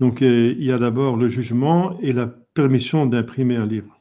Donc 0.00 0.22
euh, 0.22 0.54
il 0.58 0.64
y 0.64 0.72
a 0.72 0.78
d'abord 0.78 1.16
le 1.16 1.28
jugement 1.28 1.98
et 2.00 2.12
la 2.12 2.26
permission 2.26 3.06
d'imprimer 3.06 3.56
un 3.56 3.66
livre. 3.66 3.98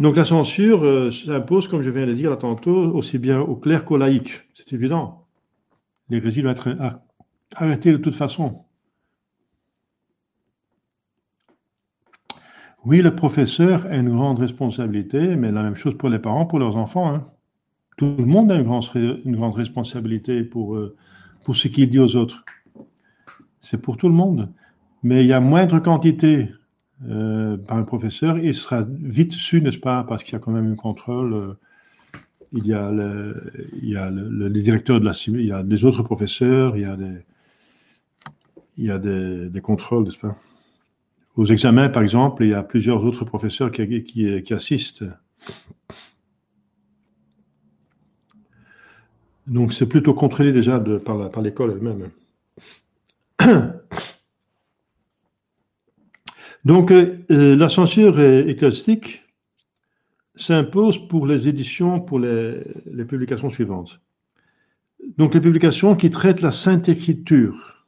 Donc 0.00 0.16
la 0.16 0.24
censure 0.24 0.84
euh, 0.84 1.10
s'impose, 1.10 1.68
comme 1.68 1.82
je 1.82 1.90
viens 1.90 2.06
de 2.06 2.14
dire 2.14 2.36
tantôt, 2.38 2.74
aussi 2.94 3.18
bien 3.18 3.40
au 3.40 3.54
clerc 3.54 3.84
qu'au 3.84 3.96
laïc. 3.96 4.40
C'est 4.54 4.72
évident. 4.72 5.23
L'hérésie 6.10 6.42
doit 6.42 6.52
être 6.52 6.76
arrêtée 7.56 7.92
de 7.92 7.96
toute 7.96 8.14
façon. 8.14 8.64
Oui, 12.84 13.00
le 13.00 13.14
professeur 13.14 13.86
a 13.86 13.96
une 13.96 14.10
grande 14.10 14.38
responsabilité, 14.38 15.36
mais 15.36 15.50
la 15.50 15.62
même 15.62 15.76
chose 15.76 15.96
pour 15.96 16.10
les 16.10 16.18
parents, 16.18 16.44
pour 16.44 16.58
leurs 16.58 16.76
enfants. 16.76 17.14
Hein. 17.14 17.26
Tout 17.96 18.14
le 18.18 18.26
monde 18.26 18.52
a 18.52 18.56
une 18.56 18.64
grande, 18.64 19.54
responsabilité 19.54 20.44
pour, 20.44 20.76
euh, 20.76 20.96
pour 21.44 21.56
ce 21.56 21.68
qu'il 21.68 21.88
dit 21.88 21.98
aux 21.98 22.16
autres. 22.16 22.44
C'est 23.60 23.80
pour 23.80 23.96
tout 23.96 24.08
le 24.08 24.14
monde. 24.14 24.52
Mais 25.02 25.24
il 25.24 25.28
y 25.28 25.32
a 25.32 25.40
moindre 25.40 25.78
quantité 25.78 26.50
euh, 27.08 27.56
par 27.56 27.78
un 27.78 27.84
professeur, 27.84 28.38
il 28.38 28.54
sera 28.54 28.84
vite 28.88 29.32
su, 29.32 29.60
n'est-ce 29.62 29.78
pas, 29.78 30.04
parce 30.04 30.22
qu'il 30.22 30.34
y 30.34 30.36
a 30.36 30.38
quand 30.38 30.52
même 30.52 30.72
un 30.72 30.76
contrôle. 30.76 31.32
Euh, 31.32 31.58
il 32.54 32.66
y 32.66 32.72
a, 32.72 32.90
le, 32.90 33.52
il 33.82 33.88
y 33.88 33.96
a 33.96 34.10
le, 34.10 34.48
directeur 34.48 35.00
de 35.00 35.04
la 35.04 35.12
il 35.26 35.44
y 35.44 35.52
a 35.52 35.62
des 35.64 35.84
autres 35.84 36.02
professeurs, 36.02 36.76
il 36.76 36.82
y 36.82 36.86
a 36.86 36.96
des, 36.96 37.18
il 38.76 38.84
y 38.84 38.90
a 38.90 38.98
des, 38.98 39.60
contrôles, 39.60 40.04
n'est-ce 40.04 40.18
pas? 40.18 40.36
Aux 41.36 41.46
examens, 41.46 41.88
par 41.88 42.02
exemple, 42.02 42.44
il 42.44 42.50
y 42.50 42.54
a 42.54 42.62
plusieurs 42.62 43.04
autres 43.04 43.24
professeurs 43.24 43.72
qui, 43.72 44.04
qui, 44.04 44.40
qui 44.42 44.54
assistent. 44.54 45.04
Donc 49.48 49.72
c'est 49.72 49.86
plutôt 49.86 50.14
contrôlé 50.14 50.52
déjà 50.52 50.78
de, 50.78 50.96
par 50.96 51.42
l'école 51.42 51.72
elle-même. 51.72 52.10
Donc, 56.64 56.92
euh, 56.92 57.18
la 57.28 57.68
censure 57.68 58.18
ecclésiastique 58.20 59.23
s'impose 60.36 61.08
pour 61.08 61.26
les 61.26 61.48
éditions, 61.48 62.00
pour 62.00 62.18
les, 62.18 62.62
publications 63.08 63.50
suivantes. 63.50 64.00
Donc, 65.18 65.34
les 65.34 65.40
publications 65.40 65.94
qui 65.96 66.10
traitent 66.10 66.42
la 66.42 66.52
Sainte 66.52 66.88
Écriture, 66.88 67.86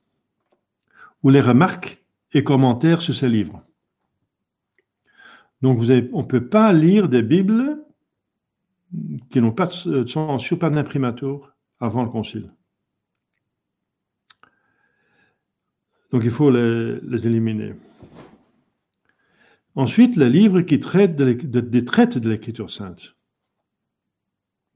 ou 1.23 1.31
les 1.31 1.41
remarques 1.41 2.03
et 2.33 2.45
commentaires 2.45 3.03
sur 3.03 3.15
ces 3.15 3.29
livres. 3.29 3.63
Donc, 5.63 5.81
on 5.81 6.23
ne 6.23 6.27
peut 6.27 6.49
pas 6.49 6.73
lire 6.73 7.09
des 7.09 7.23
Bibles 7.23 7.83
qui 9.31 9.41
n'ont 9.41 9.53
pas 9.53 9.67
de 9.87 10.07
censure, 10.07 10.59
pas 10.59 10.71
d'imprimatur 10.71 11.55
avant 11.81 12.05
le 12.05 12.11
Concile. 12.11 12.51
Donc 16.13 16.23
il 16.25 16.31
faut 16.31 16.51
les, 16.51 17.27
éliminer. 17.27 17.75
Ensuite, 19.77 20.17
les 20.17 20.31
livres 20.31 20.63
qui 20.63 20.81
traitent 20.81 21.17
de, 21.17 21.33
des 21.33 21.85
traites 21.85 22.19
de 22.19 22.31
l'Écriture 22.31 22.71
sainte. 22.71 23.15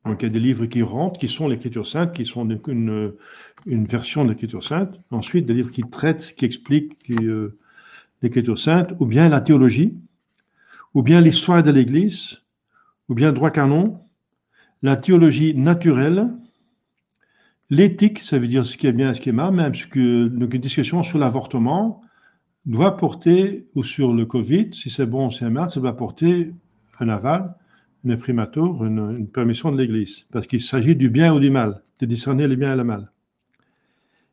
Donc 0.05 0.23
il 0.23 0.27
y 0.27 0.31
a 0.31 0.33
des 0.33 0.41
livres 0.41 0.67
qui 0.67 0.83
rentrent, 0.83 1.19
qui 1.19 1.29
sont 1.29 1.49
l'Écriture 1.49 1.87
sainte, 1.87 2.15
qui 2.15 2.25
sont 2.25 2.49
une, 2.49 3.15
version 3.67 4.25
de 4.25 4.31
l'Écriture 4.31 4.63
sainte. 4.63 5.01
Ensuite, 5.11 5.47
des 5.47 5.55
livres 5.55 5.71
qui 5.71 5.83
traitent, 5.83 6.35
qui 6.37 6.45
expliquent 6.45 6.99
euh, 7.11 7.59
l'Écriture 8.23 8.59
sainte, 8.59 8.93
ou 9.01 9.07
bien 9.07 9.29
la 9.29 9.41
théologie, 9.41 9.99
ou 10.95 11.03
bien 11.03 11.21
l'histoire 11.21 11.63
de 11.63 11.71
l'Église, 11.71 12.43
ou 13.09 13.15
bien 13.15 13.29
le 13.29 13.35
droit 13.35 13.51
canon, 13.51 14.01
la 14.83 14.97
théologie 14.97 15.55
naturelle, 15.55 16.29
L'éthique, 17.71 18.19
ça 18.19 18.37
veut 18.41 18.49
dire 18.49 18.67
ce 18.67 18.77
qui 18.77 18.89
est 18.89 18.93
bien 18.93 19.11
et 19.11 19.15
ce 19.15 19.21
qui 19.21 19.29
est 19.29 19.33
mal, 19.33 19.53
même 19.53 19.73
que 19.73 20.27
donc 20.27 20.53
une 20.53 20.61
discussion 20.61 21.05
sur 21.05 21.19
l'avortement 21.19 22.03
doit 22.67 22.97
porter, 22.97 23.67
ou 23.75 23.83
sur 23.83 24.13
le 24.13 24.27
Covid, 24.27 24.71
si 24.73 24.91
c'est 24.91 25.07
bon 25.07 25.29
ou 25.29 25.31
c'est 25.31 25.49
mal, 25.49 25.71
ça 25.71 25.81
doit 25.81 25.97
porter 25.97 26.53
un 26.99 27.09
aval, 27.09 27.55
un 28.05 28.11
imprimatur, 28.11 28.85
une, 28.85 29.29
permission 29.29 29.73
de 29.73 29.79
l'Église, 29.79 30.27
parce 30.31 30.47
qu'il 30.47 30.61
s'agit 30.61 30.97
du 30.97 31.09
bien 31.09 31.35
ou 31.35 31.41
du 31.41 31.51
mal, 31.51 31.83
de 31.99 32.07
discerner 32.07 32.47
le 32.47 32.57
bien 32.57 32.73
et 32.73 32.77
le 32.77 32.85
mal. 32.85 33.11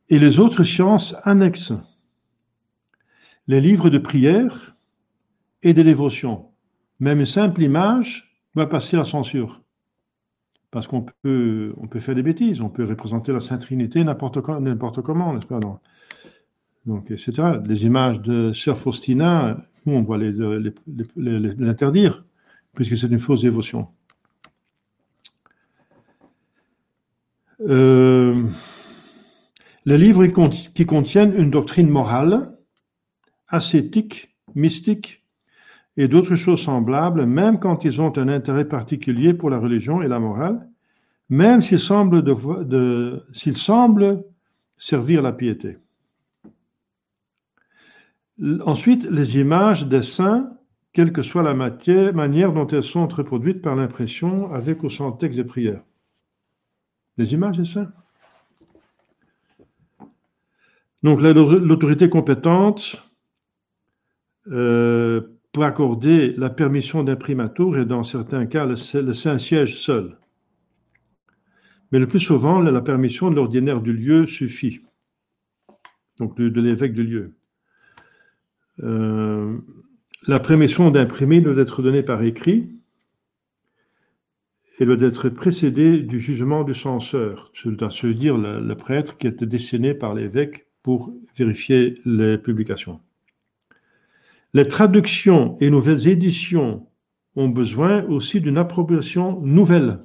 Et 0.10 0.20
les 0.20 0.40
autres 0.40 0.64
sciences 0.64 1.16
annexes, 1.24 1.74
les 3.48 3.62
livres 3.62 3.90
de 3.90 3.98
prière 3.98 4.76
et 5.64 5.74
de 5.74 5.82
dévotion, 5.82 6.50
même 7.00 7.20
une 7.20 7.26
simple 7.26 7.62
image 7.62 8.38
doit 8.56 8.70
passer 8.70 8.98
la 8.98 9.06
censure. 9.06 9.62
Parce 10.72 10.88
qu'on 10.88 11.06
peut, 11.24 11.74
on 11.78 11.88
peut 11.88 12.02
faire 12.02 12.16
des 12.16 12.24
bêtises, 12.24 12.60
on 12.60 12.70
peut 12.70 12.84
représenter 12.84 13.32
la 13.32 13.40
Sainte 13.40 13.62
Trinité 13.62 14.04
n'importe 14.04 14.42
comment, 14.42 15.34
n'est-ce 15.34 15.48
pas 15.48 15.60
Donc, 16.88 17.12
etc. 17.12 17.60
Les 17.66 17.86
images 17.86 18.22
de 18.22 18.54
Sœur 18.54 18.78
Faustina, 18.78 19.58
nous, 19.86 19.94
on 19.94 20.02
doit 20.02 20.18
les, 20.18 20.34
puisque 22.74 22.98
c'est 22.98 23.08
une 23.08 23.20
fausse 23.20 23.42
dévotion. 23.42 23.90
Euh, 27.62 28.42
les 29.86 29.98
livres 29.98 30.26
qui 30.28 30.86
contiennent 30.86 31.36
une 31.38 31.52
doctrine 31.52 31.90
morale, 31.90 32.58
ascétique, 33.50 34.36
mystique, 34.56 35.26
et 35.98 36.08
d'autres 36.08 36.36
choses 36.36 36.62
semblables, 36.62 37.26
même 37.26 37.60
quand 37.60 37.84
ils 37.84 38.00
ont 38.02 38.18
un 38.18 38.30
intérêt 38.30 38.66
particulier 38.66 39.34
pour 39.34 39.50
la 39.50 39.60
religion 39.60 40.02
et 40.02 40.08
la 40.08 40.20
morale, 40.20 40.70
même 41.30 41.62
s'ils 41.62 41.80
semblent 41.80 42.24
servir 44.78 45.22
la 45.22 45.34
piété. 45.34 45.78
Ensuite, 48.42 49.06
les 49.06 49.40
images 49.40 49.88
des 49.88 50.04
saints, 50.04 50.58
quelle 50.94 51.12
que 51.12 51.22
soit 51.22 51.44
la 51.44 51.54
matière, 51.54 52.14
manière 52.14 52.54
dont 52.54 52.68
elles 52.68 52.84
sont 52.84 53.08
reproduites 53.08 53.62
par 53.62 53.76
l'impression, 53.76 54.52
avec 54.52 54.84
ou 54.84 54.90
sans 54.90 55.12
texte 55.12 55.40
et 55.40 55.44
prière. 55.44 55.82
Les 57.18 57.34
images 57.34 57.58
des 57.58 57.66
saints. 57.66 57.92
Donc 61.04 61.22
l'autorité 61.22 62.10
compétente 62.10 63.04
pour 64.44 65.64
accorder 65.64 66.34
la 66.34 66.50
permission 66.50 67.04
d'imprimatur 67.04 67.78
et 67.78 67.86
dans 67.86 68.04
certains 68.04 68.46
cas 68.46 68.66
le, 68.66 68.76
Saint-Siège 68.76 69.80
seul. 69.80 70.18
Mais 71.92 72.00
le 72.00 72.08
plus 72.08 72.20
souvent, 72.20 72.60
la 72.60 72.82
permission 72.82 73.30
de 73.30 73.36
l'ordinaire 73.36 73.82
du 73.82 73.94
lieu 73.94 74.26
suffit, 74.26 74.82
donc 76.20 76.36
de, 76.38 76.62
l'évêque 76.62 76.94
du 76.94 77.04
lieu. 77.04 77.37
Euh, 78.84 79.58
la 80.28 80.40
permission 80.40 80.92
d'imprimer 80.92 81.42
doit 81.42 81.58
être 81.62 81.82
donnée 81.82 82.04
par 82.04 82.22
écrit 82.24 82.70
et 84.80 84.86
doit 84.86 85.02
être 85.02 85.30
précédée 85.30 86.00
du 86.02 86.20
jugement 86.20 86.64
du 86.64 86.76
censeur, 86.76 87.52
c'est-à-dire 87.56 88.38
le, 88.38 88.60
le 88.60 88.76
prêtre 88.76 89.18
qui 89.18 89.28
est 89.28 89.44
désigné 89.44 89.94
par 89.94 90.14
l'évêque 90.14 90.68
pour 90.84 91.12
vérifier 91.36 91.96
les 92.06 92.38
publications. 92.38 93.00
Les 94.54 94.68
traductions 94.68 95.58
et 95.60 95.70
nouvelles 95.70 96.08
éditions 96.08 96.88
ont 97.36 97.50
besoin 97.50 98.04
aussi 98.06 98.42
d'une 98.42 98.58
appropriation 98.58 99.40
nouvelle. 99.42 100.00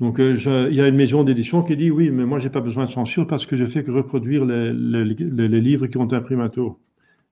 Donc, 0.00 0.20
euh, 0.20 0.68
il 0.70 0.76
y 0.76 0.80
a 0.80 0.88
une 0.88 0.96
maison 0.96 1.24
d'édition 1.24 1.62
qui 1.62 1.76
dit 1.76 1.90
oui, 1.90 2.10
mais 2.10 2.26
moi, 2.26 2.38
j'ai 2.38 2.50
pas 2.50 2.60
besoin 2.60 2.84
de 2.84 2.90
censure 2.90 3.26
parce 3.26 3.46
que 3.46 3.56
je 3.56 3.64
fais 3.64 3.82
que 3.82 3.90
reproduire 3.90 4.44
les, 4.44 5.60
livres 5.60 5.86
qui 5.86 5.96
ont 5.96 6.12
un 6.12 6.20
primato. 6.20 6.78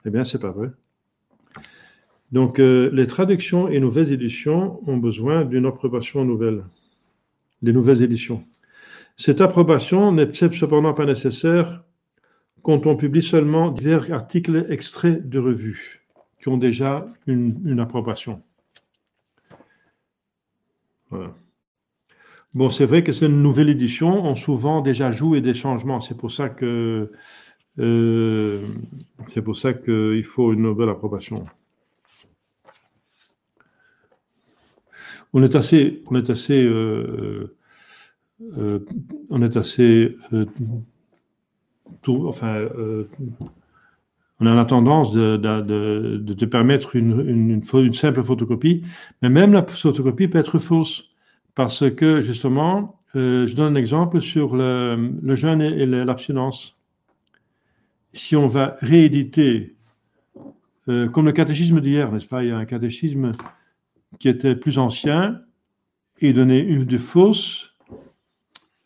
Eh 0.06 0.10
bien, 0.10 0.24
c'est 0.24 0.40
pas 0.40 0.50
vrai. 0.50 0.70
Donc, 2.32 2.58
euh, 2.58 2.90
les 2.92 3.06
traductions 3.06 3.68
et 3.68 3.80
nouvelles 3.80 4.12
éditions 4.12 4.80
ont 4.88 4.96
besoin 4.96 5.44
d'une 5.44 5.66
approbation 5.66 6.24
nouvelle. 6.24 6.64
Les 7.62 7.72
nouvelles 7.72 8.02
éditions. 8.02 8.44
Cette 9.16 9.40
approbation 9.40 10.10
n'est 10.10 10.32
cependant 10.32 10.94
pas 10.94 11.06
nécessaire 11.06 11.84
quand 12.62 12.86
on 12.86 12.96
publie 12.96 13.22
seulement 13.22 13.70
divers 13.70 14.12
articles 14.12 14.66
extraits 14.70 15.28
de 15.28 15.38
revues 15.38 16.04
qui 16.40 16.48
ont 16.48 16.56
déjà 16.56 17.06
une, 17.26 17.78
approbation. 17.78 18.42
Bon, 22.54 22.70
c'est 22.70 22.86
vrai 22.86 23.02
que 23.02 23.10
ces 23.12 23.28
nouvelles 23.28 23.68
éditions 23.68 24.24
ont 24.24 24.36
souvent 24.36 24.80
déjà 24.80 25.10
joué 25.10 25.40
des 25.40 25.54
changements. 25.54 26.00
C'est 26.00 26.16
pour 26.16 26.30
ça 26.30 26.48
que 26.48 27.10
euh, 27.80 28.66
c'est 29.26 29.42
pour 29.42 29.56
ça 29.56 29.72
qu'il 29.74 30.24
faut 30.24 30.52
une 30.52 30.62
nouvelle 30.62 30.88
approbation. 30.88 31.44
On 35.32 35.42
est 35.42 35.56
assez, 35.56 36.02
on 36.06 36.14
est 36.14 36.30
assez 36.30 36.62
euh, 36.62 37.56
on 39.30 39.42
est 39.42 39.56
assez, 39.56 40.16
enfin, 42.06 42.68
on 44.40 44.46
a 44.46 44.54
la 44.54 44.64
tendance 44.64 45.12
de, 45.12 46.34
te 46.34 46.44
permettre 46.44 46.94
une, 46.94 47.62
simple 47.94 48.22
photocopie, 48.22 48.84
mais 49.22 49.28
même 49.28 49.52
la 49.52 49.64
photocopie 49.64 50.28
peut 50.28 50.38
être 50.38 50.58
fausse, 50.58 51.13
parce 51.54 51.90
que 51.90 52.20
justement, 52.20 53.00
je 53.14 53.54
donne 53.54 53.74
un 53.74 53.78
exemple 53.78 54.20
sur 54.20 54.56
le, 54.56 55.34
jeûne 55.36 55.62
et 55.62 55.86
l'abstinence. 55.86 56.76
Si 58.12 58.34
on 58.36 58.46
va 58.46 58.76
rééditer, 58.80 59.76
comme 60.86 61.26
le 61.26 61.32
catéchisme 61.32 61.80
d'hier, 61.80 62.10
n'est-ce 62.10 62.26
pas? 62.26 62.42
Il 62.42 62.48
y 62.48 62.52
a 62.52 62.56
un 62.56 62.64
catéchisme 62.64 63.32
qui 64.18 64.28
était 64.28 64.54
plus 64.54 64.78
ancien 64.78 65.40
et 66.20 66.32
donnait 66.32 66.60
une 66.60 66.84
de 66.84 66.98
fausses 66.98 67.74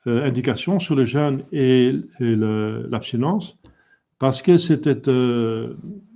euh, 0.06 0.24
indications 0.24 0.78
sur 0.78 0.94
le 0.94 1.04
jeûne 1.04 1.44
et, 1.52 1.92
l'abstinence 2.20 3.58
parce 4.18 4.42
que 4.42 4.56
c'était 4.56 5.08
euh, 5.08 5.74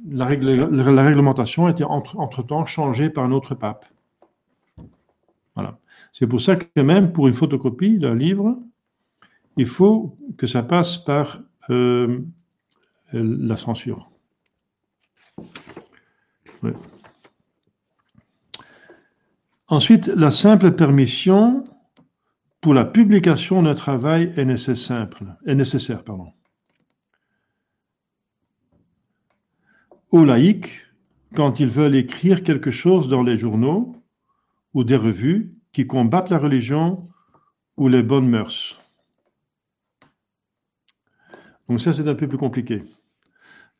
la, 0.08 0.34
la, 0.34 1.02
réglementation 1.02 1.68
était 1.68 1.84
entre, 1.84 2.42
temps 2.42 2.64
changée 2.64 3.10
par 3.10 3.24
un 3.24 3.32
autre 3.32 3.54
pape. 3.54 3.84
C'est 6.12 6.26
pour 6.26 6.40
ça 6.40 6.56
que 6.56 6.80
même 6.80 7.12
pour 7.12 7.26
une 7.26 7.34
photocopie 7.34 7.98
d'un 7.98 8.14
livre, 8.14 8.58
il 9.56 9.66
faut 9.66 10.18
que 10.36 10.46
ça 10.46 10.62
passe 10.62 10.98
par 10.98 11.40
euh, 11.70 12.20
la 13.12 13.56
censure. 13.56 14.10
Ensuite, 19.68 20.06
la 20.08 20.30
simple 20.30 20.72
permission 20.72 21.64
pour 22.60 22.74
la 22.74 22.84
publication 22.84 23.62
d'un 23.62 23.74
travail 23.74 24.32
est 24.36 24.44
nécessaire. 24.44 25.08
Est. 25.46 25.58
Aux 30.10 30.24
laïcs, 30.24 30.86
quand 31.34 31.58
ils 31.58 31.68
veulent 31.68 31.96
écrire 31.96 32.42
quelque 32.42 32.70
chose 32.70 33.08
dans 33.08 33.22
les 33.22 33.38
journaux 33.38 33.96
ou 34.74 34.84
des 34.84 34.96
revues 34.96 35.54
qui 35.72 35.86
combattent 35.86 36.30
la 36.30 36.38
religion 36.38 37.08
ou 37.76 37.88
les 37.88 38.02
bonnes 38.02 38.28
mœurs. 38.28 38.78
Donc 41.68 41.80
ça, 41.80 41.92
c'est 41.92 42.06
un 42.06 42.14
peu 42.14 42.28
plus 42.28 42.38
compliqué. 42.38 42.82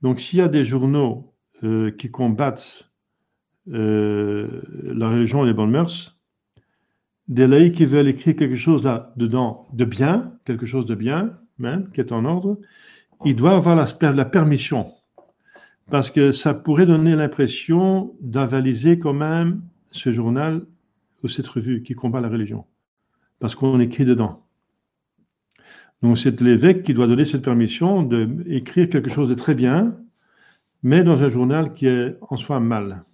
Donc 0.01 0.21
s'il 0.21 0.39
y 0.39 0.43
a 0.43 0.49
des 0.49 0.65
journaux 0.65 1.35
euh, 1.63 1.91
qui 1.91 2.11
combattent 2.11 2.91
euh, 3.69 4.63
la 4.83 5.09
religion 5.09 5.45
et 5.45 5.47
les 5.47 5.55
bonnes 5.55 5.71
mœurs, 5.71 6.19
des 7.29 7.47
laïcs 7.47 7.77
qui 7.77 7.85
veulent 7.85 8.09
écrire 8.09 8.35
quelque 8.35 8.57
chose 8.57 8.85
là-dedans 8.85 9.69
de 9.73 9.85
bien, 9.85 10.33
quelque 10.45 10.67
chose 10.67 10.87
de 10.87 10.95
bien, 10.95 11.39
même, 11.59 11.91
qui 11.91 12.01
est 12.01 12.13
en 12.13 12.25
ordre, 12.25 12.59
ils 13.25 13.37
doivent 13.37 13.59
avoir 13.59 13.77
la, 13.77 14.13
la 14.13 14.25
permission. 14.25 14.93
Parce 15.91 16.11
que 16.11 16.33
ça 16.33 16.55
pourrait 16.55 16.87
donner 16.87 17.15
l'impression 17.15 18.15
d'avaliser 18.21 18.99
quand 18.99 19.13
même 19.13 19.63
ce 19.91 20.11
journal 20.11 20.67
cette 21.29 21.49
revue 21.49 21.83
qui 21.83 21.95
combat 21.95 22.21
la 22.21 22.29
religion. 22.29 22.67
Parce 23.39 23.55
qu'on 23.55 23.81
écrit 23.81 24.05
dedans. 24.05 24.47
Donc 26.03 26.19
c'est 26.19 26.41
l'évêque 26.41 26.83
qui 26.83 26.95
doit 26.95 27.07
donner 27.07 27.25
cette 27.25 27.45
permission 27.45 28.03
d'écrire 28.03 28.89
quelque 28.89 29.11
chose 29.11 29.29
de 29.29 29.35
très 29.35 29.55
bien, 29.55 29.97
mais 30.83 31.05
dans 31.05 31.23
un 31.23 31.29
journal 31.29 31.73
qui 31.73 31.87
est 31.87 32.17
en 32.23 32.37
soi 32.37 32.59
mal. 32.59 33.05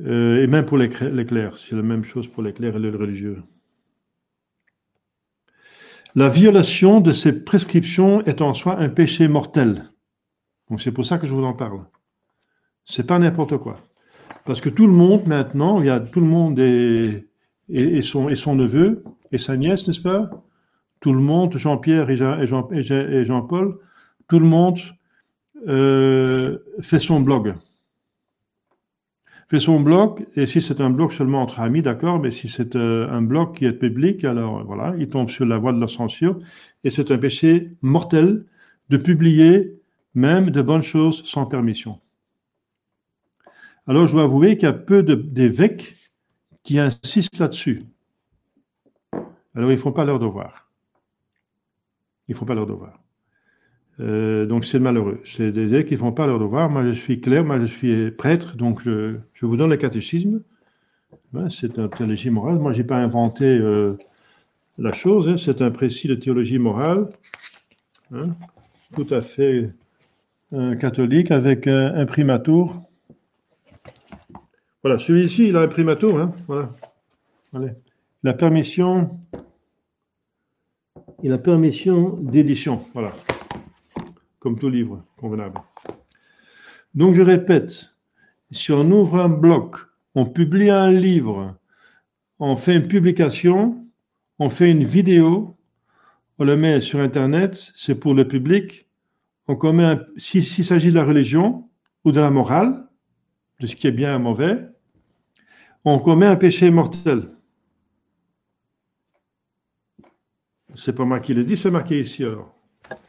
Euh, 0.00 0.42
et 0.42 0.46
même 0.46 0.64
pour 0.64 0.78
les, 0.78 0.88
clercs, 0.88 1.58
c'est 1.58 1.76
la 1.76 1.82
même 1.82 2.04
chose 2.04 2.28
pour 2.28 2.42
les 2.42 2.52
clercs 2.52 2.76
et 2.76 2.78
les 2.78 2.90
religieux. 2.90 3.42
La 6.14 6.28
violation 6.28 7.00
de 7.00 7.12
ces 7.12 7.44
prescriptions 7.44 8.24
est 8.24 8.40
en 8.40 8.54
soi 8.54 8.78
un 8.78 8.88
péché 8.88 9.28
mortel. 9.28 9.90
Donc 10.70 10.80
c'est 10.80 10.92
pour 10.92 11.04
ça 11.04 11.18
que 11.18 11.26
je 11.26 11.34
vous 11.34 11.44
en 11.44 11.52
parle. 11.52 11.84
C'est 12.84 13.06
pas 13.06 13.18
n'importe 13.18 13.58
quoi. 13.58 13.87
Parce 14.48 14.62
que 14.62 14.70
tout 14.70 14.86
le 14.86 14.94
monde 14.94 15.26
maintenant, 15.26 15.78
il 15.78 15.88
y 15.88 15.90
a 15.90 16.00
tout 16.00 16.20
le 16.20 16.26
monde 16.26 16.58
et, 16.58 17.22
son, 18.00 18.54
neveu 18.54 19.04
et 19.30 19.36
sa 19.36 19.58
nièce, 19.58 19.86
n'est-ce 19.86 20.00
pas? 20.00 20.30
Tout 21.00 21.12
le 21.12 21.20
monde, 21.20 21.58
Jean-Pierre 21.58 22.08
et 22.08 22.16
Jean-Paul, 22.16 22.82
Jean, 22.82 23.46
tout 24.26 24.38
le 24.38 24.46
monde 24.46 24.78
euh, 25.68 26.56
fait 26.80 26.98
son 26.98 27.20
blog 27.20 27.56
fait 29.50 29.60
son 29.60 29.80
blog, 29.80 30.26
et 30.36 30.44
si 30.44 30.60
c'est 30.60 30.80
un 30.82 30.90
blog 30.90 31.10
seulement 31.10 31.40
entre 31.40 31.60
amis, 31.60 31.80
d'accord, 31.80 32.18
mais 32.18 32.30
si 32.30 32.48
c'est 32.48 32.76
euh, 32.76 33.08
un 33.10 33.22
blog 33.22 33.54
qui 33.54 33.64
est 33.64 33.72
public, 33.72 34.24
alors 34.24 34.62
voilà, 34.64 34.94
il 34.98 35.08
tombe 35.08 35.30
sur 35.30 35.46
la 35.46 35.56
voie 35.56 35.72
de 35.72 35.80
la 35.80 35.88
censure, 35.88 36.38
et 36.84 36.90
c'est 36.90 37.10
un 37.10 37.16
péché 37.16 37.70
mortel 37.80 38.44
de 38.90 38.96
publier 38.98 39.80
même 40.14 40.50
de 40.50 40.60
bonnes 40.60 40.82
choses 40.82 41.24
sans 41.24 41.46
permission. 41.46 41.98
Alors 43.88 44.06
je 44.06 44.12
dois 44.12 44.24
avouer 44.24 44.56
qu'il 44.56 44.64
y 44.64 44.70
a 44.70 44.74
peu 44.74 45.02
d'évêques 45.02 45.94
qui 46.62 46.78
insistent 46.78 47.38
là-dessus. 47.38 47.84
Alors 49.54 49.70
ils 49.70 49.76
ne 49.76 49.80
font 49.80 49.92
pas 49.92 50.04
leur 50.04 50.18
devoir. 50.18 50.70
Ils 52.28 52.32
ne 52.32 52.36
font 52.36 52.44
pas 52.44 52.54
leur 52.54 52.66
devoir. 52.66 53.00
Euh, 54.00 54.44
donc 54.44 54.66
c'est 54.66 54.78
malheureux. 54.78 55.22
C'est 55.24 55.52
des 55.52 55.68
élèves 55.68 55.86
qui 55.86 55.94
ne 55.94 55.98
font 55.98 56.12
pas 56.12 56.26
leur 56.26 56.38
devoir. 56.38 56.68
Moi 56.68 56.84
je 56.84 56.92
suis 56.92 57.22
clair, 57.22 57.44
moi 57.44 57.58
je 57.58 57.64
suis 57.64 58.10
prêtre, 58.10 58.56
donc 58.56 58.82
je, 58.82 59.16
vous 59.40 59.56
donne 59.56 59.70
le 59.70 59.78
catéchisme. 59.78 60.42
Ben, 61.32 61.48
c'est 61.48 61.78
un 61.78 61.88
théologie 61.88 62.28
morale. 62.28 62.58
Moi 62.58 62.74
je 62.74 62.82
n'ai 62.82 62.86
pas 62.86 62.98
inventé 62.98 63.46
euh, 63.46 63.96
la 64.76 64.92
chose, 64.92 65.30
hein. 65.30 65.38
c'est 65.38 65.62
un 65.62 65.70
précis 65.70 66.08
de 66.08 66.14
théologie 66.14 66.58
morale, 66.58 67.08
hein. 68.12 68.36
tout 68.94 69.06
à 69.10 69.22
fait 69.22 69.72
euh, 70.52 70.76
catholique 70.76 71.30
avec 71.30 71.66
un 71.66 71.94
imprimatur. 71.94 72.82
Voilà, 74.82 74.98
celui-ci 74.98 75.48
il 75.48 75.56
a 75.56 75.60
un 75.60 75.64
imprimatur, 75.64 76.18
hein. 76.18 76.32
voilà. 76.46 76.74
La 78.22 78.32
permission, 78.32 79.18
il 81.22 81.32
a 81.32 81.38
permission 81.38 82.18
d'édition, 82.20 82.84
voilà 82.94 83.12
comme 84.38 84.58
tout 84.58 84.68
livre 84.68 85.04
convenable. 85.16 85.60
Donc 86.94 87.14
je 87.14 87.22
répète, 87.22 87.92
si 88.50 88.72
on 88.72 88.90
ouvre 88.90 89.20
un 89.20 89.28
blog, 89.28 89.76
on 90.14 90.26
publie 90.26 90.70
un 90.70 90.90
livre, 90.90 91.56
on 92.38 92.56
fait 92.56 92.76
une 92.76 92.88
publication, 92.88 93.84
on 94.38 94.48
fait 94.48 94.70
une 94.70 94.84
vidéo, 94.84 95.56
on 96.38 96.44
le 96.44 96.56
met 96.56 96.80
sur 96.80 97.00
Internet, 97.00 97.72
c'est 97.76 97.96
pour 97.96 98.14
le 98.14 98.26
public, 98.26 98.88
on 99.48 99.56
commet 99.56 99.96
s'il 100.16 100.44
s'agit 100.44 100.90
de 100.90 100.94
la 100.94 101.04
religion 101.04 101.68
ou 102.04 102.12
de 102.12 102.20
la 102.20 102.30
morale, 102.30 102.87
de 103.60 103.66
ce 103.66 103.76
qui 103.76 103.86
est 103.86 103.92
bien 103.92 104.16
et 104.16 104.18
mauvais, 104.18 104.68
on 105.84 105.98
commet 105.98 106.26
un 106.26 106.36
péché 106.36 106.70
mortel. 106.70 107.30
C'est 110.74 110.92
pas 110.92 111.04
moi 111.04 111.18
qui 111.20 111.34
le 111.34 111.44
dis, 111.44 111.56
c'est 111.56 111.70
marqué 111.70 112.00
ici 112.00 112.24
alors. 112.24 112.54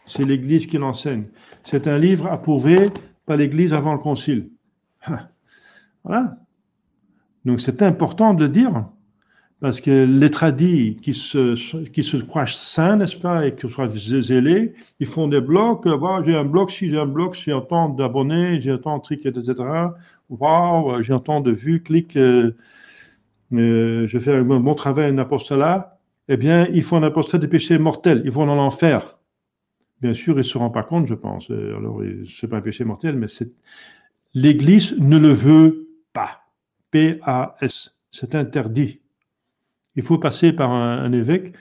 C'est 0.06 0.26
l'Église 0.26 0.66
qui 0.66 0.78
l'enseigne. 0.78 1.26
C'est 1.64 1.88
un 1.88 1.98
livre 1.98 2.28
approuvé 2.28 2.90
par 3.26 3.38
l'Église 3.38 3.74
avant 3.74 3.94
le 3.94 4.00
Concile. 4.00 4.50
Voilà. 6.06 6.38
Donc 7.44 7.60
c'est 7.60 7.82
important 7.82 8.34
de 8.34 8.46
le 8.46 8.50
dire, 8.50 8.86
parce 9.60 9.82
que 9.82 10.06
les 10.06 10.32
tradis 10.32 10.96
qui 11.02 11.14
se, 11.14 12.22
croient 12.24 12.48
saints, 12.48 12.96
n'est-ce 12.96 13.18
pas, 13.18 13.46
et 13.46 13.56
qui 13.56 13.70
soient 13.70 13.90
zélés, 13.90 14.74
ils 15.02 15.08
font 15.08 15.28
des 15.28 15.42
blocs, 15.42 15.86
j'ai 16.26 16.36
un 16.36 16.46
bloc, 16.46 16.72
si 16.72 16.90
j'ai 16.90 16.98
un 16.98 17.06
bloc, 17.06 17.36
j'ai 17.36 17.52
autant 17.52 17.90
d'abonnés, 17.90 18.62
j'ai 18.62 18.72
autant 18.72 18.98
de 18.98 19.04
trucs, 19.04 19.26
etc. 19.26 19.56
Waouh, 20.30 21.02
j'ai 21.02 21.14
autant 21.14 21.42
de 21.42 21.52
vues, 21.52 21.82
clics, 21.82 22.16
euh, 22.16 22.56
euh, 23.54 24.08
je 24.08 24.20
fais 24.20 24.36
un 24.36 24.44
bon 24.44 24.76
travail, 24.76 25.12
un 25.12 25.18
apostolat. 25.18 26.00
Eh 26.28 26.38
bien, 26.38 26.68
ils 26.68 26.84
font 26.84 26.98
un 26.98 27.04
apostolat 27.04 27.42
de 27.42 27.48
péché 27.48 27.80
mortel, 27.80 28.22
ils 28.26 28.32
vont 28.32 28.46
dans 28.46 28.56
l'enfer. 28.56 29.18
Bien 30.02 30.14
sûr, 30.14 30.36
il 30.36 30.38
ne 30.38 30.44
se 30.44 30.58
rend 30.58 30.70
pas 30.70 30.84
compte, 30.84 31.08
je 31.08 31.16
pense. 31.16 31.50
Euh, 31.50 31.76
alors, 31.78 32.02
ce 32.28 32.46
n'est 32.46 32.50
pas 32.50 32.58
un 32.58 32.62
péché 32.62 32.84
mortel, 32.84 33.16
mais 33.16 33.26
l'Église 34.36 34.98
ne 35.00 35.18
le 35.18 35.34
veut 35.34 35.88
pas. 36.14 36.44
P-A-S. 36.92 37.96
C'est 38.12 38.36
interdit. 38.36 39.02
Il 39.96 40.04
faut 40.04 40.20
passer 40.20 40.54
par 40.54 40.72
un, 40.72 41.12
évêque 41.12 41.54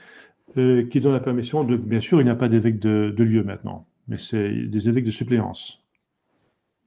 qui 0.55 1.01
donne 1.01 1.13
la 1.13 1.19
permission 1.19 1.63
de. 1.63 1.75
Bien 1.75 1.99
sûr, 1.99 2.21
il 2.21 2.23
n'y 2.23 2.29
a 2.29 2.35
pas 2.35 2.49
d'évêque 2.49 2.79
de, 2.79 3.13
lieu 3.17 3.43
maintenant, 3.43 3.87
mais 4.07 4.17
c'est 4.17 4.51
des 4.51 4.87
évêques 4.87 5.05
de 5.05 5.11
suppléance. 5.11 5.83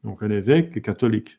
Donc, 0.03 0.23
un 0.23 0.31
évêque 0.31 0.83
catholique 0.83 1.39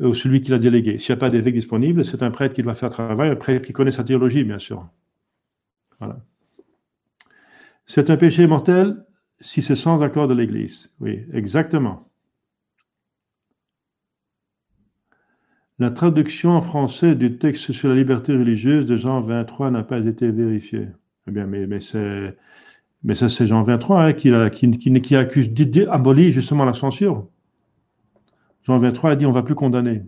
ou 0.00 0.14
celui 0.14 0.42
qui 0.42 0.50
l'a 0.50 0.58
délégué. 0.58 0.98
S'il 0.98 1.14
n'y 1.14 1.18
a 1.18 1.20
pas 1.20 1.30
d'évêque 1.30 1.54
disponible, 1.54 2.04
c'est 2.04 2.22
un 2.22 2.30
prêtre 2.30 2.54
qui 2.54 2.62
doit 2.62 2.74
faire 2.74 2.90
travail, 2.90 3.30
un 3.30 3.36
prêtre 3.36 3.66
qui 3.66 3.72
connaît 3.72 3.90
sa 3.90 4.04
théologie, 4.04 4.44
bien 4.44 4.58
sûr. 4.58 4.88
Voilà. 5.98 6.18
C'est 7.86 8.08
un 8.10 8.16
péché 8.16 8.46
mortel 8.46 9.04
si 9.40 9.62
c'est 9.62 9.76
sans 9.76 10.02
accord 10.02 10.28
de 10.28 10.34
l'Église. 10.34 10.90
Oui, 11.00 11.24
exactement. 11.32 12.08
La 15.78 15.90
traduction 15.90 16.50
en 16.50 16.60
français 16.60 17.14
du 17.14 17.38
texte 17.38 17.72
sur 17.72 17.88
la 17.88 17.94
liberté 17.94 18.32
religieuse 18.32 18.86
de 18.86 18.96
Jean 18.96 19.22
23 19.22 19.70
n'a 19.70 19.82
pas 19.82 20.04
été 20.04 20.30
vérifiée. 20.30 20.88
Eh 21.26 21.30
bien, 21.30 21.46
mais, 21.46 21.66
mais 21.66 21.80
c'est, 21.80 22.36
ça, 23.14 23.28
c'est 23.30 23.46
Jean 23.46 23.62
23 23.62 24.02
hein, 24.02 24.12
qui, 24.12 24.30
qui, 24.78 25.00
qui, 25.00 25.16
accuse 25.16 25.50
d'abolir 25.50 26.32
justement 26.32 26.66
la 26.66 26.74
censure. 26.74 27.26
Jean 28.64 28.78
23 28.78 29.10
a 29.12 29.16
dit 29.16 29.26
on 29.26 29.32
va 29.32 29.42
plus 29.42 29.54
condamner. 29.54 30.02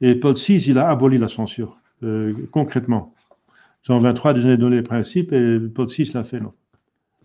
Et 0.00 0.14
Paul 0.14 0.34
VI, 0.34 0.56
il 0.68 0.78
a 0.78 0.88
aboli 0.88 1.18
la 1.18 1.28
censure, 1.28 1.78
euh, 2.02 2.32
concrètement. 2.50 3.14
Jean 3.84 3.98
23 3.98 4.30
a 4.30 4.34
déjà 4.34 4.56
donné 4.56 4.76
les 4.76 4.82
principes 4.82 5.32
et 5.32 5.58
Paul 5.58 5.86
VI 5.86 6.10
l'a 6.14 6.24
fait. 6.24 6.40
Non. 6.40 6.52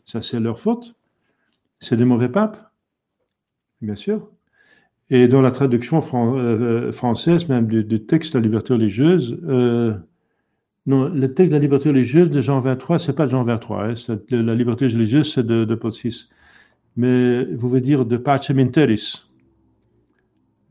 Ça, 0.05 0.21
c'est 0.21 0.39
leur 0.39 0.59
faute. 0.59 0.95
C'est 1.79 1.97
des 1.97 2.05
mauvais 2.05 2.29
papes, 2.29 2.71
bien 3.81 3.95
sûr. 3.95 4.29
Et 5.09 5.27
dans 5.27 5.41
la 5.41 5.51
traduction 5.51 6.03
euh, 6.35 6.91
française, 6.91 7.47
même 7.47 7.67
du, 7.67 8.01
texte 8.05 8.33
de 8.33 8.39
la 8.39 8.43
liberté 8.43 8.73
religieuse, 8.73 9.39
euh, 9.47 9.93
non, 10.85 11.09
le 11.09 11.33
texte 11.33 11.51
de 11.51 11.55
la 11.55 11.61
liberté 11.61 11.89
religieuse 11.89 12.29
de 12.29 12.41
Jean 12.41 12.59
23, 12.59 12.99
c'est 12.99 13.13
pas 13.13 13.25
de 13.25 13.31
Jean 13.31 13.43
23. 13.43 13.89
Hein, 13.89 13.93
la 14.31 14.55
liberté 14.55 14.87
religieuse, 14.87 15.33
c'est 15.33 15.45
de, 15.45 15.65
de, 15.65 15.75
Paul 15.75 15.91
VI. 15.91 16.29
Mais 16.95 17.45
vous 17.45 17.69
voulez 17.69 17.81
dire 17.81 18.05
de 18.05 18.17
Pacem 18.17 18.59
Interis. 18.59 19.26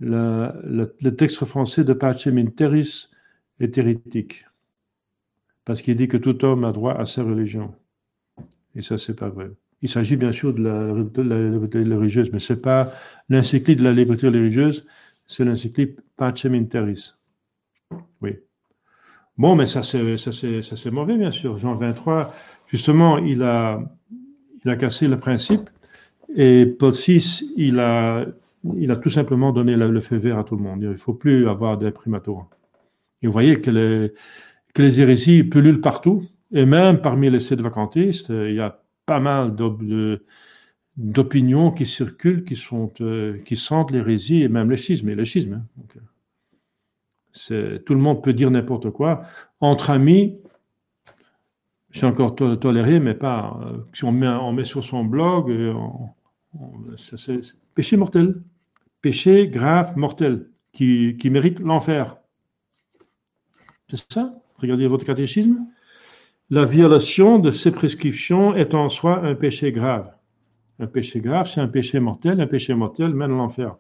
Le, 0.00 1.08
texte 1.10 1.44
français 1.44 1.84
de 1.84 1.92
Pacem 1.92 2.38
Interis 2.38 3.08
est 3.60 3.78
hérétique. 3.78 4.44
Parce 5.64 5.82
qu'il 5.82 5.96
dit 5.96 6.08
que 6.08 6.16
tout 6.16 6.44
homme 6.44 6.64
a 6.64 6.72
droit 6.72 6.94
à 6.94 7.06
sa 7.06 7.22
religion. 7.22 7.74
Et 8.74 8.82
ça, 8.82 8.98
c'est 8.98 9.14
pas 9.14 9.28
vrai. 9.28 9.50
Il 9.82 9.88
s'agit 9.88 10.16
bien 10.16 10.32
sûr 10.32 10.54
de 10.54 10.62
la, 10.62 11.50
liberté 11.50 11.78
religieuse, 11.78 12.30
mais 12.32 12.40
c'est 12.40 12.60
pas 12.60 12.92
l'encyclique 13.28 13.78
de 13.78 13.84
la 13.84 13.92
liberté 13.92 14.28
religieuse, 14.28 14.86
c'est 15.26 15.44
l'encyclique 15.44 15.98
Pacem 16.16 16.54
Interis. 16.54 17.14
Oui. 18.20 18.36
Bon, 19.36 19.54
mais 19.54 19.66
ça 19.66 19.82
c'est, 19.82 20.16
ça 20.16 20.32
c'est, 20.32 20.62
ça 20.62 20.76
c'est 20.76 20.90
mauvais, 20.90 21.16
bien 21.16 21.30
sûr. 21.30 21.58
Jean 21.58 21.74
23, 21.74 22.34
justement, 22.68 23.18
il 23.18 23.42
a, 23.42 23.82
il 24.64 24.70
a 24.70 24.76
cassé 24.76 25.08
le 25.08 25.18
principe 25.18 25.68
et 26.34 26.66
Paul 26.66 26.92
VI, 26.92 27.52
il 27.56 27.78
a, 27.80 28.26
il 28.76 28.90
a 28.90 28.96
tout 28.96 29.10
simplement 29.10 29.52
donné 29.52 29.76
le, 29.76 30.00
feu 30.00 30.16
vert 30.16 30.38
à 30.38 30.44
tout 30.44 30.56
le 30.56 30.62
monde. 30.62 30.82
Il 30.82 30.90
ne 30.90 30.96
faut 30.96 31.14
plus 31.14 31.48
avoir 31.48 31.78
d'imprimatur. 31.78 32.46
Et 33.22 33.26
vous 33.26 33.32
voyez 33.32 33.60
que 33.60 33.70
les, 33.70 35.00
hérésies 35.00 35.44
pullulent 35.44 35.80
partout, 35.80 36.24
et 36.52 36.66
même 36.66 37.00
parmi 37.00 37.30
les 37.30 37.40
sept 37.40 37.60
vacantistes, 37.60 38.28
il 38.28 38.54
y 38.54 38.60
a 38.60 38.80
pas 39.06 39.20
mal 39.20 39.56
d'opinions 40.96 41.70
qui 41.70 41.86
circulent, 41.86 42.44
qui, 42.44 42.56
sont, 42.56 42.92
euh, 43.00 43.38
sentent 43.54 43.90
l'hérésie 43.90 44.42
et 44.42 44.48
même 44.48 44.68
le 44.68 44.76
schisme. 44.76 45.08
Et 45.08 45.14
le 45.14 45.24
schisme 45.24 45.64
hein. 45.78 47.78
tout 47.86 47.94
le 47.94 48.00
monde 48.00 48.22
peut 48.22 48.32
dire 48.32 48.50
n'importe 48.50 48.90
quoi. 48.90 49.22
Entre 49.60 49.90
amis, 49.90 50.38
c'est 51.92 52.04
encore 52.04 52.34
toléré, 52.34 53.00
mais 53.00 53.14
pas. 53.14 53.58
Euh, 53.62 53.78
si 53.94 54.04
on 54.04 54.12
met, 54.12 54.64
sur 54.64 54.84
son 54.84 55.04
blog, 55.04 55.50
euh, 55.50 55.72
péché 57.76 57.96
mortel. 57.96 58.42
Péché 59.02 59.46
grave, 59.46 59.96
mortel, 59.96 60.48
qui, 60.72 61.16
mérite 61.30 61.60
l'enfer. 61.60 62.16
C'est 63.88 64.04
ça? 64.12 64.34
Regardez 64.56 64.88
votre 64.88 65.04
catéchisme. 65.04 65.58
La 66.50 66.64
violation 66.64 67.38
de 67.38 67.52
ces 67.52 67.70
prescriptions 67.70 68.54
est 68.56 68.74
en 68.74 68.88
soi 68.88 69.24
un 69.24 69.34
péché 69.36 69.70
grave. 69.70 70.10
Un 70.80 70.86
péché 70.86 71.20
grave, 71.20 71.48
c'est 71.48 71.60
un 71.60 71.68
péché 71.68 72.00
mortel. 72.00 72.40
Un 72.40 72.46
péché 72.46 72.74
mortel 72.74 73.14
mène 73.14 73.32
à 73.32 73.36
l'enfer. 73.36 73.76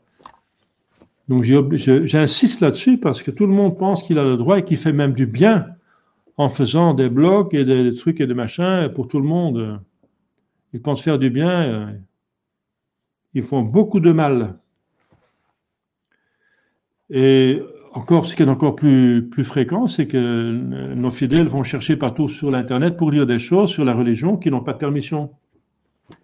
Donc 1.28 1.42
j'insiste 1.42 2.60
là-dessus 2.60 2.98
parce 2.98 3.22
que 3.22 3.32
tout 3.32 3.46
le 3.46 3.52
monde 3.52 3.76
pense 3.76 4.04
qu'il 4.04 4.18
a 4.18 4.24
le 4.24 4.36
droit 4.36 4.58
et 4.58 4.64
qu'il 4.64 4.76
fait 4.76 4.92
même 4.92 5.12
du 5.12 5.26
bien 5.26 5.66
en 6.36 6.48
faisant 6.48 6.94
des 6.94 7.08
blogs 7.08 7.54
et 7.54 7.64
des, 7.64 7.94
trucs 7.94 8.20
et 8.20 8.26
des 8.26 8.34
machins 8.34 8.90
pour 8.94 9.08
tout 9.08 9.18
le 9.18 9.26
monde. 9.26 9.80
Ils 10.72 10.82
pensent 10.82 11.02
faire 11.02 11.18
du 11.18 11.30
bien. 11.30 11.96
Ils 13.36 13.42
font 13.42 13.60
beaucoup 13.60 14.00
de 14.00 14.12
mal. 14.12 14.54
Et 17.10 17.60
encore, 17.92 18.24
ce 18.24 18.34
qui 18.34 18.42
est 18.42 18.48
encore 18.48 18.74
plus, 18.74 19.28
plus 19.28 19.44
fréquent, 19.44 19.88
c'est 19.88 20.06
que 20.06 20.52
nos 20.94 21.10
fidèles 21.10 21.46
vont 21.46 21.62
chercher 21.62 21.96
partout 21.96 22.30
sur 22.30 22.50
l'Internet 22.50 22.96
pour 22.96 23.10
lire 23.10 23.26
des 23.26 23.38
choses 23.38 23.68
sur 23.68 23.84
la 23.84 23.92
religion 23.92 24.38
qui 24.38 24.48
n'ont 24.48 24.62
pas 24.62 24.72
de 24.72 24.78
permission. 24.78 25.32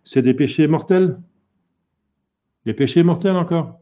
C'est 0.05 0.23
des 0.23 0.33
péchés 0.33 0.67
mortels. 0.67 1.19
Des 2.65 2.73
péchés 2.73 3.03
mortels 3.03 3.37
encore. 3.37 3.79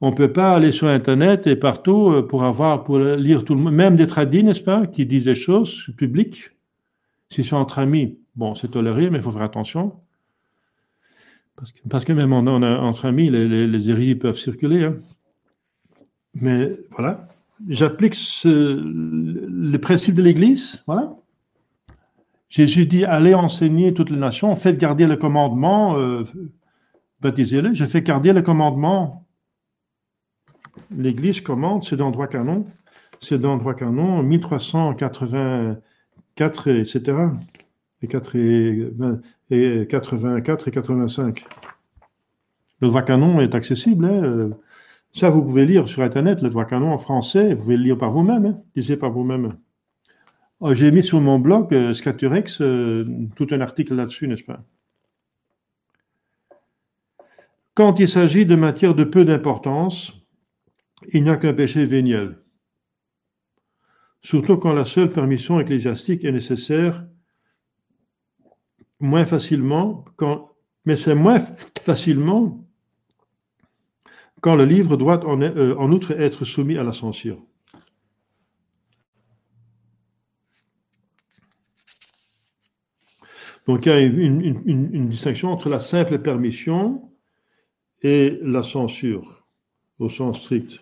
On 0.00 0.10
ne 0.10 0.16
peut 0.16 0.32
pas 0.32 0.54
aller 0.54 0.72
sur 0.72 0.88
Internet 0.88 1.46
et 1.46 1.56
partout 1.56 2.12
euh, 2.12 2.26
pour 2.26 2.44
avoir, 2.44 2.84
pour 2.84 2.98
lire 2.98 3.44
tout 3.44 3.54
le 3.54 3.60
monde, 3.60 3.74
même 3.74 3.96
des 3.96 4.06
tradis, 4.06 4.42
n'est-ce 4.42 4.62
pas, 4.62 4.86
qui 4.86 5.04
disent 5.04 5.26
des 5.26 5.34
choses 5.34 5.90
publiques. 5.98 6.50
Si 7.28 7.44
c'est 7.44 7.54
entre 7.54 7.78
amis, 7.78 8.18
bon, 8.36 8.54
c'est 8.54 8.70
toléré, 8.70 9.10
mais 9.10 9.18
il 9.18 9.22
faut 9.22 9.32
faire 9.32 9.42
attention. 9.42 10.00
Parce 11.88 12.04
que, 12.04 12.12
même 12.12 12.32
entre 12.32 13.06
amis, 13.06 13.30
les, 13.30 13.66
les, 13.66 14.14
peuvent 14.14 14.38
circuler. 14.38 14.84
Hein. 14.84 14.96
Mais 16.34 16.78
voilà, 16.90 17.28
j'applique 17.68 18.14
ce, 18.14 18.80
les 19.72 19.78
principes 19.78 20.14
de 20.14 20.22
l'Église. 20.22 20.82
Voilà. 20.86 21.16
Jésus 22.48 22.86
dit 22.86 23.04
allez 23.04 23.34
enseigner 23.34 23.92
toutes 23.94 24.10
les 24.10 24.18
nations, 24.18 24.54
faites 24.54 24.78
garder 24.78 25.06
le 25.06 25.16
commandement, 25.16 25.98
euh, 25.98 26.22
baptisez-les. 27.20 27.74
Je 27.74 27.86
fais 27.86 28.02
garder 28.02 28.32
le 28.32 28.42
commandement. 28.42 29.24
L'Église 30.96 31.40
commande, 31.40 31.82
c'est 31.84 31.96
dans 31.96 32.06
le 32.06 32.12
droit 32.12 32.28
canon, 32.28 32.66
c'est 33.20 33.40
dans 33.40 33.54
le 33.54 33.60
droit 33.60 33.74
canon 33.74 34.22
1384, 34.22 36.68
etc. 36.68 37.00
Et, 38.02 38.08
4 38.08 38.36
et, 38.36 38.90
et 39.50 39.86
84 39.86 40.68
et 40.68 40.70
85. 40.70 41.46
Le 42.80 42.88
droit 42.88 43.02
canon 43.02 43.40
est 43.40 43.54
accessible. 43.54 44.04
Hein, 44.04 44.22
euh, 44.24 44.50
ça, 45.12 45.30
vous 45.30 45.42
pouvez 45.42 45.64
lire 45.64 45.88
sur 45.88 46.02
Internet 46.02 46.42
le 46.42 46.50
droit 46.50 46.66
canon 46.66 46.92
en 46.92 46.98
français, 46.98 47.54
vous 47.54 47.62
pouvez 47.62 47.76
le 47.76 47.84
lire 47.84 47.98
par 47.98 48.10
vous-même, 48.10 48.46
hein, 48.46 48.60
lisez 48.74 48.96
par 48.96 49.10
vous-même. 49.10 49.56
Oh, 50.60 50.74
j'ai 50.74 50.90
mis 50.90 51.02
sur 51.02 51.20
mon 51.20 51.38
blog 51.38 51.72
euh, 51.74 51.94
Scaturex 51.94 52.60
euh, 52.60 53.04
tout 53.34 53.46
un 53.50 53.60
article 53.60 53.94
là-dessus, 53.94 54.28
n'est-ce 54.28 54.44
pas? 54.44 54.62
Quand 57.74 57.98
il 58.00 58.08
s'agit 58.08 58.46
de 58.46 58.56
matière 58.56 58.94
de 58.94 59.04
peu 59.04 59.24
d'importance, 59.24 60.14
il 61.12 61.22
n'y 61.22 61.30
a 61.30 61.36
qu'un 61.36 61.52
péché 61.52 61.84
véniel. 61.84 62.38
Surtout 64.22 64.56
quand 64.56 64.72
la 64.72 64.86
seule 64.86 65.12
permission 65.12 65.60
ecclésiastique 65.60 66.24
est 66.24 66.32
nécessaire, 66.32 67.04
moins 69.00 69.24
facilement, 69.24 70.04
quand, 70.16 70.50
mais 70.84 70.96
c'est 70.96 71.14
moins 71.14 71.40
facilement 71.82 72.66
quand 74.40 74.54
le 74.54 74.64
livre 74.64 74.96
doit 74.96 75.24
euh, 75.24 75.74
en, 75.76 75.90
outre 75.92 76.12
être 76.12 76.44
soumis 76.44 76.78
à 76.78 76.82
la 76.82 76.92
censure. 76.92 77.42
Donc 83.66 83.86
il 83.86 83.88
y 83.88 83.92
a 83.92 84.00
une, 84.00 85.08
distinction 85.08 85.50
entre 85.50 85.68
la 85.68 85.80
simple 85.80 86.20
permission 86.20 87.10
et 88.02 88.38
la 88.42 88.62
censure, 88.62 89.44
au 89.98 90.08
sens 90.08 90.40
strict. 90.40 90.80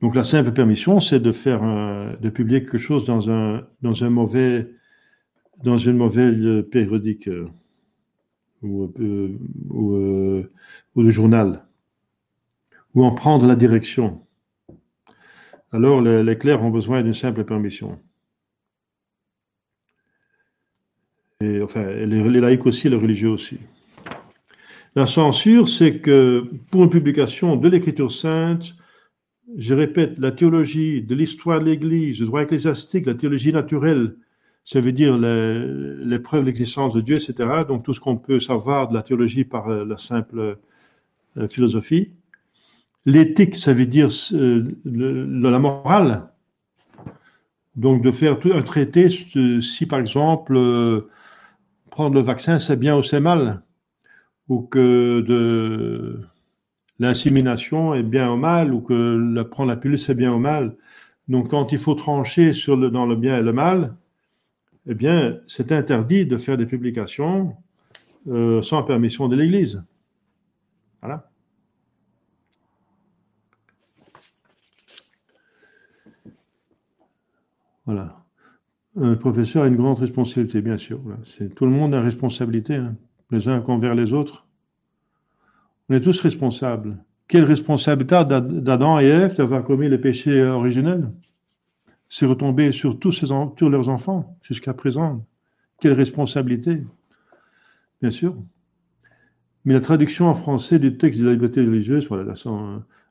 Donc 0.00 0.14
la 0.14 0.24
simple 0.24 0.52
permission, 0.52 1.00
c'est 1.00 1.20
de 1.20 1.32
faire 1.32 1.60
de 2.18 2.30
publier 2.30 2.60
quelque 2.60 2.78
chose 2.78 3.04
dans 3.04 3.30
un, 3.30 3.66
dans 3.82 4.02
un 4.02 4.08
mauvais, 4.08 4.70
dans 5.62 5.78
une 5.78 5.96
mauvaise 5.96 6.64
périodique. 6.70 7.28
Euh, 7.28 7.48
ou, 8.62 8.92
euh, 8.98 9.38
euh, 9.70 10.52
le 10.96 11.10
journal, 11.10 11.64
ou 12.94 13.04
en 13.04 13.12
prendre 13.12 13.46
la 13.46 13.56
direction. 13.56 14.22
Alors 15.72 16.02
les, 16.02 16.36
clercs 16.36 16.62
ont 16.62 16.70
besoin 16.70 17.02
d'une 17.02 17.14
simple 17.14 17.44
permission. 17.44 17.98
Et, 21.40 21.62
enfin, 21.62 21.84
les, 21.84 22.22
les 22.22 22.40
laïcs 22.40 22.66
aussi, 22.66 22.88
les 22.88 22.96
religieux 22.96 23.30
aussi. 23.30 23.58
La 24.96 25.06
censure, 25.06 25.68
c'est 25.68 26.00
que 26.00 26.50
pour 26.70 26.84
une 26.84 26.90
publication 26.90 27.56
de 27.56 27.68
l'Écriture 27.68 28.10
sainte, 28.10 28.74
je 29.56 29.74
répète, 29.74 30.18
la 30.18 30.32
théologie 30.32 31.02
de 31.02 31.14
l'histoire 31.14 31.60
de 31.60 31.64
l'Église, 31.64 32.20
le 32.20 32.26
droit 32.26 32.42
ecclésiastique, 32.42 33.06
la 33.06 33.14
théologie 33.14 33.52
naturelle, 33.52 34.16
ça 34.64 34.80
veut 34.80 34.92
dire 34.92 35.16
les, 35.16 36.18
preuves 36.18 36.42
de 36.42 36.46
l'existence 36.46 36.92
de 36.92 37.00
Dieu, 37.00 37.16
etc. 37.16 37.64
Donc 37.66 37.82
tout 37.82 37.94
ce 37.94 38.00
qu'on 38.00 38.16
peut 38.16 38.40
savoir 38.40 38.88
de 38.88 38.94
la 38.94 39.02
théologie 39.02 39.44
par 39.44 39.68
euh, 39.68 39.84
la 39.84 39.96
simple 39.96 40.58
euh, 41.36 41.48
philosophie. 41.48 42.12
L'éthique, 43.06 43.56
ça 43.56 43.72
veut 43.72 43.86
dire 43.86 44.08
euh, 44.32 44.76
la 44.84 45.58
morale. 45.58 46.28
Donc 47.76 48.02
de 48.02 48.10
faire 48.10 48.36
un 48.52 48.62
traité 48.62 49.08
si 49.08 49.86
par 49.86 50.00
exemple 50.00 51.06
prendre 51.90 52.14
le 52.14 52.20
vaccin 52.20 52.58
c'est 52.58 52.76
bien 52.76 52.96
ou 52.96 53.02
c'est 53.02 53.20
mal, 53.20 53.62
ou 54.48 54.60
que 54.62 56.20
l'insémination 56.98 57.94
est 57.94 58.02
bien 58.02 58.32
ou 58.32 58.36
mal, 58.36 58.74
ou 58.74 58.80
que 58.80 59.42
prendre 59.44 59.70
la 59.70 59.76
pilule 59.76 59.98
c'est 59.98 60.16
bien 60.16 60.32
ou 60.32 60.38
mal. 60.38 60.76
Donc 61.28 61.48
quand 61.50 61.72
il 61.72 61.78
faut 61.78 61.94
trancher 61.94 62.52
le, 62.52 62.90
dans 62.90 63.06
le 63.06 63.16
bien 63.16 63.38
et 63.38 63.42
le 63.42 63.52
mal, 63.52 63.94
eh 64.86 64.94
bien 64.94 65.38
c'est 65.46 65.72
interdit 65.72 66.26
de 66.26 66.36
faire 66.36 66.56
des 66.56 66.66
publications 66.66 67.56
euh, 68.28 68.62
sans 68.62 68.82
permission 68.82 69.28
de 69.28 69.36
l'Église. 69.36 69.82
Voilà. 71.00 71.30
Voilà. 77.86 78.20
Un 79.00 79.14
professeur 79.14 79.64
a 79.64 79.68
une 79.68 79.76
grande 79.76 79.98
responsabilité, 79.98 80.60
bien 80.60 80.76
sûr. 80.76 81.00
C'est, 81.24 81.54
tout 81.54 81.64
le 81.64 81.70
monde 81.70 81.94
a 81.94 82.00
responsabilité, 82.00 82.76
hein. 82.76 82.94
les 83.30 83.48
uns 83.48 83.64
envers 83.66 83.94
les 83.94 84.12
autres. 84.12 84.46
On 85.88 85.94
est 85.94 86.00
tous 86.00 86.20
responsables. 86.20 86.98
Quelle 87.26 87.44
responsabilité 87.44 88.24
d'Adam 88.26 88.98
et 89.00 89.06
Ève 89.06 89.36
d'avoir 89.36 89.64
commis 89.64 89.88
le 89.88 90.00
péché 90.00 90.42
originel 90.42 91.10
C'est 92.12 92.26
retombé 92.26 92.72
sur 92.72 92.98
tous, 92.98 93.22
leurs 93.62 93.88
enfants 93.88 94.36
jusqu'à 94.42 94.74
présent. 94.74 95.24
Quelle 95.80 95.92
responsabilité 95.92 96.82
Bien 98.02 98.10
sûr. 98.10 98.36
Mais 99.64 99.74
la 99.74 99.80
traduction 99.80 100.26
en 100.26 100.34
français 100.34 100.80
du 100.80 100.96
texte 100.96 101.20
de 101.20 101.26
la 101.26 101.32
liberté 101.32 101.60
religieuse, 101.60 102.08
voilà, 102.08 102.34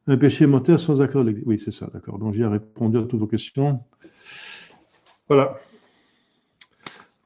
un 0.07 0.17
péché 0.17 0.45
mortel 0.47 0.77
sans 0.77 1.01
accord. 1.01 1.25
Oui, 1.45 1.61
c'est 1.63 1.71
ça, 1.71 1.89
d'accord. 1.93 2.19
Donc 2.19 2.33
j'ai 2.33 2.45
répondu 2.45 2.97
à 2.97 3.03
toutes 3.03 3.21
vos 3.21 3.27
questions. 3.27 3.79
Voilà. 5.29 5.57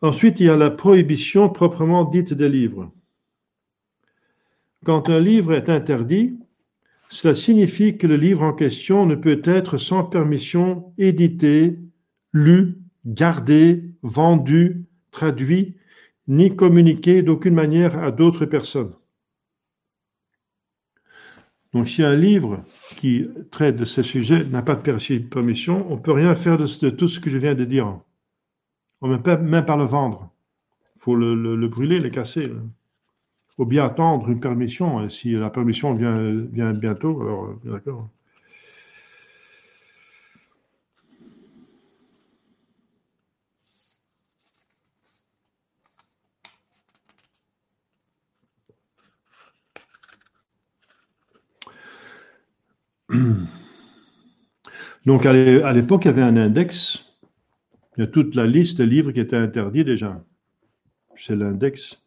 Ensuite, 0.04 0.40
il 0.42 0.46
y 0.46 0.50
a 0.50 0.56
la 0.56 0.70
prohibition 0.70 1.50
proprement 1.50 2.04
dite 2.06 2.34
des 2.36 2.50
livres. 2.50 2.92
Quand 4.86 5.10
un 5.10 5.20
livre 5.20 5.54
est 5.54 5.70
interdit, 5.70 6.38
cela 7.14 7.36
signifie 7.36 7.96
que 7.98 8.08
le 8.08 8.18
livre 8.18 8.42
en 8.42 8.54
question 8.54 9.06
ne 9.06 9.14
peut 9.14 9.42
être 9.46 9.78
sans 9.78 10.04
permission 10.04 10.94
édité, 10.98 11.78
lu, 12.34 12.80
gardé, 13.06 13.84
vendu, 14.02 14.86
traduit, 15.12 15.78
ni 16.28 16.56
communiqué 16.56 17.22
d'aucune 17.22 17.54
manière 17.54 18.00
à 18.00 18.12
d'autres 18.12 18.48
personnes. 18.48 18.94
Donc 21.72 21.88
si 21.88 22.02
un 22.02 22.16
livre 22.16 22.64
qui 22.98 23.28
traite 23.52 23.78
de 23.78 23.86
ce 23.86 24.02
sujet 24.02 24.44
n'a 24.46 24.64
pas 24.64 24.76
de 24.76 24.82
permission, 24.82 25.86
on 25.92 25.98
ne 25.98 26.02
peut 26.02 26.14
rien 26.14 26.34
faire 26.34 26.58
de, 26.58 26.90
tout 26.90 27.08
ce 27.08 27.20
que 27.20 27.30
je 27.30 27.38
viens 27.38 27.54
de 27.54 27.66
dire. 27.66 28.00
On 29.02 29.08
ne 29.08 29.18
peut 29.18 29.38
même 29.38 29.66
pas 29.66 29.78
le 29.78 29.86
vendre. 29.86 30.32
Il 30.96 31.02
faut 31.02 31.16
le, 31.16 31.68
brûler, 31.68 32.00
le 32.00 32.10
casser. 32.10 32.52
Ou 33.58 33.66
bien 33.66 33.86
attendre 33.86 34.30
une 34.30 34.40
permission. 34.40 35.10
Si 35.10 35.32
la 35.32 35.50
permission 35.50 35.94
vient, 35.94 36.18
vient 36.52 36.72
bientôt, 36.72 37.22
alors 37.22 37.46
euh, 37.46 37.60
d'accord. 37.72 38.10
Donc 55.06 55.26
à 55.26 55.74
l'époque, 55.74 56.06
il 56.06 56.08
y 56.08 56.12
avait 56.12 56.22
un 56.22 56.38
index. 56.38 57.06
Il 57.98 58.02
y 58.02 58.04
a 58.04 58.08
toute 58.08 58.36
la 58.36 58.48
liste 58.48 58.80
de 58.80 58.86
livres 58.86 59.12
qui 59.12 59.20
étaient 59.20 59.38
interdits 59.38 59.84
déjà. 59.84 60.24
C'est 61.16 61.36
l'index. 61.36 62.03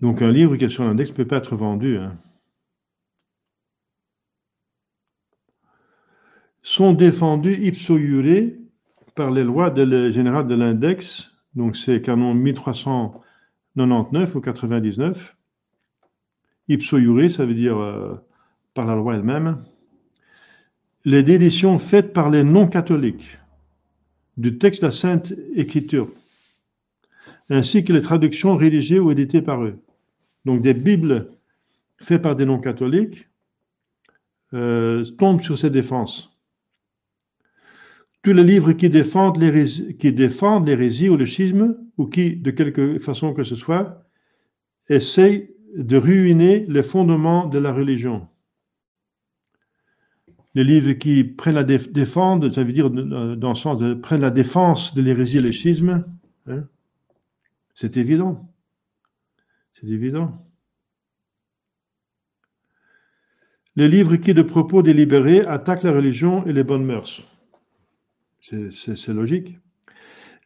Donc 0.00 0.22
un 0.22 0.30
livre 0.30 0.56
qui 0.56 0.64
est 0.64 0.68
sur 0.68 0.84
l'index 0.84 1.10
ne 1.10 1.16
peut 1.16 1.26
pas 1.26 1.38
être 1.38 1.56
vendu. 1.56 1.98
Hein. 1.98 2.16
Sont 6.62 6.92
défendus 6.92 7.58
ipso 7.66 7.98
iure 7.98 8.52
par 9.14 9.30
les 9.30 9.42
lois 9.42 9.74
générales 10.10 10.46
de 10.46 10.54
l'index, 10.54 11.32
donc 11.54 11.76
c'est 11.76 12.02
canon 12.02 12.34
1399 12.34 14.34
ou 14.34 14.40
99. 14.40 15.36
Ipso 16.68 16.98
iure, 16.98 17.30
ça 17.30 17.46
veut 17.46 17.54
dire 17.54 17.78
euh, 17.78 18.14
par 18.74 18.86
la 18.86 18.94
loi 18.94 19.14
elle-même, 19.14 19.64
les 21.04 21.22
déditions 21.22 21.78
faites 21.78 22.12
par 22.12 22.30
les 22.30 22.44
non-catholiques 22.44 23.38
du 24.36 24.58
texte 24.58 24.82
de 24.82 24.86
la 24.86 24.92
Sainte 24.92 25.32
Écriture, 25.54 26.10
ainsi 27.50 27.84
que 27.84 27.92
les 27.92 28.00
traductions 28.00 28.56
rédigées 28.56 28.98
ou 28.98 29.10
éditées 29.10 29.42
par 29.42 29.64
eux. 29.64 29.78
Donc 30.44 30.62
des 30.62 30.74
Bibles 30.74 31.30
faites 31.98 32.22
par 32.22 32.36
des 32.36 32.44
non-catholiques 32.44 33.28
euh, 34.54 35.04
tombent 35.18 35.42
sur 35.42 35.58
ces 35.58 35.70
défenses. 35.70 36.36
Tous 38.22 38.32
les 38.32 38.44
livres 38.44 38.72
qui 38.72 38.90
défendent 38.90 39.38
l'hérésie, 39.38 41.08
ou 41.08 41.16
le 41.16 41.26
schisme, 41.26 41.76
ou 41.96 42.06
qui, 42.06 42.36
de 42.36 42.50
quelque 42.50 42.98
façon 42.98 43.32
que 43.32 43.44
ce 43.44 43.56
soit, 43.56 44.04
essayent 44.88 45.50
de 45.76 45.96
ruiner 45.96 46.66
les 46.68 46.82
fondements 46.82 47.46
de 47.46 47.58
la 47.58 47.72
religion 47.72 48.26
les 50.58 50.64
livres 50.64 50.92
qui 50.92 51.22
prennent 51.22 51.54
la 51.54 51.62
défense, 51.62 52.48
ça 52.48 52.64
veut 52.64 52.72
dire 52.72 52.90
dans 52.90 53.48
le 53.48 53.54
sens 53.54 53.78
de 53.78 53.94
prennent 53.94 54.20
la 54.20 54.30
défense 54.30 54.92
de 54.92 55.02
l'hérésie 55.02 55.38
et 55.38 55.42
le 55.42 55.52
schisme, 55.52 56.04
hein. 56.48 56.64
C'est 57.80 57.96
évident. 57.96 58.52
C'est 59.74 59.86
évident. 59.86 60.44
Les 63.76 63.86
livres 63.86 64.16
qui, 64.16 64.34
de 64.34 64.42
propos 64.42 64.82
délibérés, 64.82 65.46
attaquent 65.46 65.84
la 65.84 65.92
religion 65.92 66.44
et 66.44 66.52
les 66.52 66.64
bonnes 66.64 66.84
mœurs. 66.84 67.22
C'est 68.40 69.14
logique. 69.14 69.56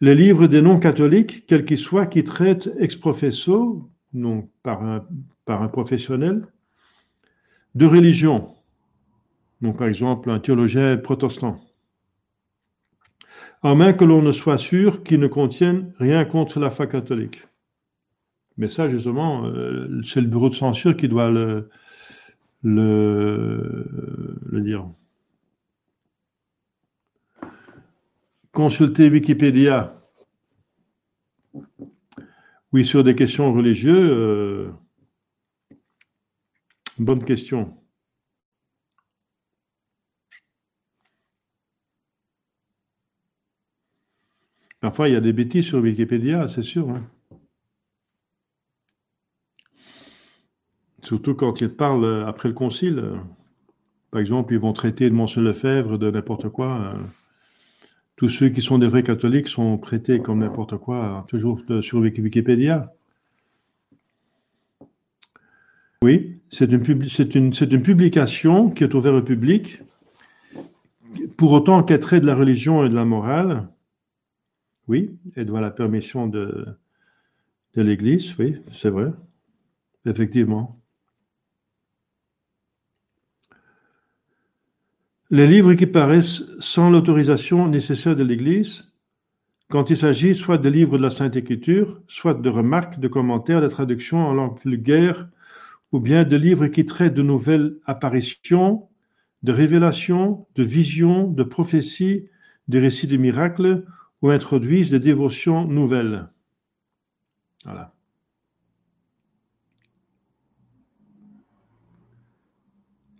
Les 0.02 0.14
livres 0.14 0.46
des 0.46 0.60
non-catholiques, 0.60 1.46
quels 1.46 1.64
qu'ils 1.64 1.78
soient, 1.78 2.04
qui 2.04 2.22
traitent 2.22 2.68
ex 2.78 2.96
professo, 2.96 3.90
non 4.12 4.50
par 4.62 4.84
un, 4.84 5.08
par 5.46 5.62
un 5.62 5.68
professionnel, 5.68 6.46
de 7.74 7.86
religion, 7.86 8.54
donc, 9.62 9.78
par 9.78 9.86
exemple, 9.86 10.28
un 10.28 10.38
théologien 10.38 10.98
protestant. 10.98 11.58
À 13.62 13.74
moins 13.74 13.92
que 13.92 14.04
l'on 14.04 14.22
ne 14.22 14.32
soit 14.32 14.58
sûr 14.58 15.04
qu'il 15.04 15.20
ne 15.20 15.28
contienne 15.28 15.92
rien 15.98 16.24
contre 16.24 16.58
la 16.58 16.70
foi 16.70 16.86
catholique. 16.86 17.46
Mais 18.56 18.68
ça, 18.68 18.90
justement, 18.90 19.44
euh, 19.46 20.02
c'est 20.02 20.20
le 20.20 20.26
bureau 20.26 20.48
de 20.50 20.54
censure 20.54 20.96
qui 20.96 21.08
doit 21.08 21.30
le, 21.30 21.70
le, 22.62 24.38
le 24.44 24.60
dire. 24.60 24.86
Consultez 28.52 29.08
Wikipédia. 29.08 29.98
Oui, 32.72 32.84
sur 32.84 33.04
des 33.04 33.14
questions 33.14 33.52
religieuses, 33.52 34.10
euh, 34.10 34.70
bonne 36.98 37.24
question. 37.24 37.81
Parfois, 44.82 45.08
il 45.08 45.12
y 45.12 45.16
a 45.16 45.20
des 45.20 45.32
bêtises 45.32 45.66
sur 45.66 45.78
Wikipédia, 45.78 46.48
c'est 46.48 46.62
sûr. 46.62 46.90
Hein. 46.90 47.04
Surtout 51.02 51.36
quand 51.36 51.60
ils 51.60 51.68
parlent 51.68 52.04
euh, 52.04 52.26
après 52.26 52.48
le 52.48 52.54
concile. 52.54 53.12
Par 54.10 54.20
exemple, 54.20 54.52
ils 54.52 54.58
vont 54.58 54.72
traiter 54.72 55.08
de 55.08 55.14
Monsieur 55.14 55.40
Lefebvre 55.40 55.98
de 55.98 56.10
n'importe 56.10 56.48
quoi. 56.48 56.94
Euh. 56.94 56.98
Tous 58.16 58.28
ceux 58.28 58.48
qui 58.48 58.60
sont 58.60 58.78
des 58.78 58.88
vrais 58.88 59.04
catholiques 59.04 59.46
sont 59.46 59.78
traités 59.78 60.18
comme 60.20 60.40
n'importe 60.40 60.76
quoi, 60.76 61.26
toujours 61.28 61.60
sur 61.80 61.98
Wikipédia. 61.98 62.92
Oui, 66.02 66.40
c'est 66.50 66.72
une, 66.72 66.84
une, 66.84 67.52
une, 67.70 67.82
publication 67.82 68.70
qui 68.70 68.82
est 68.82 68.94
ouverte 68.94 69.14
au 69.14 69.22
public, 69.22 69.80
pour 71.36 71.52
autant 71.52 71.84
qu'elle 71.84 72.00
traite 72.00 72.22
de 72.22 72.26
la 72.26 72.34
religion 72.34 72.84
et 72.84 72.88
de 72.88 72.94
la 72.94 73.04
morale, 73.04 73.68
oui, 74.88 75.16
elle 75.36 75.46
doit 75.46 75.60
la 75.60 75.70
permission 75.70 76.26
de, 76.26 76.66
de 77.74 77.82
l'Église, 77.82 78.34
oui, 78.38 78.56
c'est 78.72 78.90
vrai, 78.90 79.12
effectivement. 80.06 80.78
Les 85.30 85.46
livres 85.46 85.72
qui 85.74 85.86
paraissent 85.86 86.44
sans 86.60 86.90
l'autorisation 86.90 87.66
nécessaire 87.68 88.16
de 88.16 88.22
l'Église, 88.22 88.92
quand 89.70 89.88
il 89.88 89.96
s'agit 89.96 90.34
soit 90.34 90.58
de 90.58 90.68
livres 90.68 90.98
de 90.98 91.02
la 91.02 91.10
Sainte 91.10 91.36
Écriture, 91.36 92.02
soit 92.06 92.34
de 92.34 92.50
remarques, 92.50 93.00
de 93.00 93.08
commentaires, 93.08 93.62
de 93.62 93.68
traductions 93.68 94.18
en 94.18 94.34
langue 94.34 94.58
vulgaire, 94.62 95.26
ou 95.92 96.00
bien 96.00 96.24
de 96.24 96.36
livres 96.36 96.66
qui 96.66 96.84
traitent 96.84 97.14
de 97.14 97.22
nouvelles 97.22 97.78
apparitions, 97.86 98.88
de 99.42 99.52
révélations, 99.52 100.46
de 100.54 100.62
visions, 100.62 101.28
de 101.28 101.42
prophéties, 101.42 102.28
de 102.68 102.78
récits 102.78 103.06
de 103.06 103.16
miracles, 103.16 103.86
ou 104.22 104.30
introduisent 104.30 104.90
des 104.90 105.00
dévotions 105.00 105.66
nouvelles. 105.66 106.28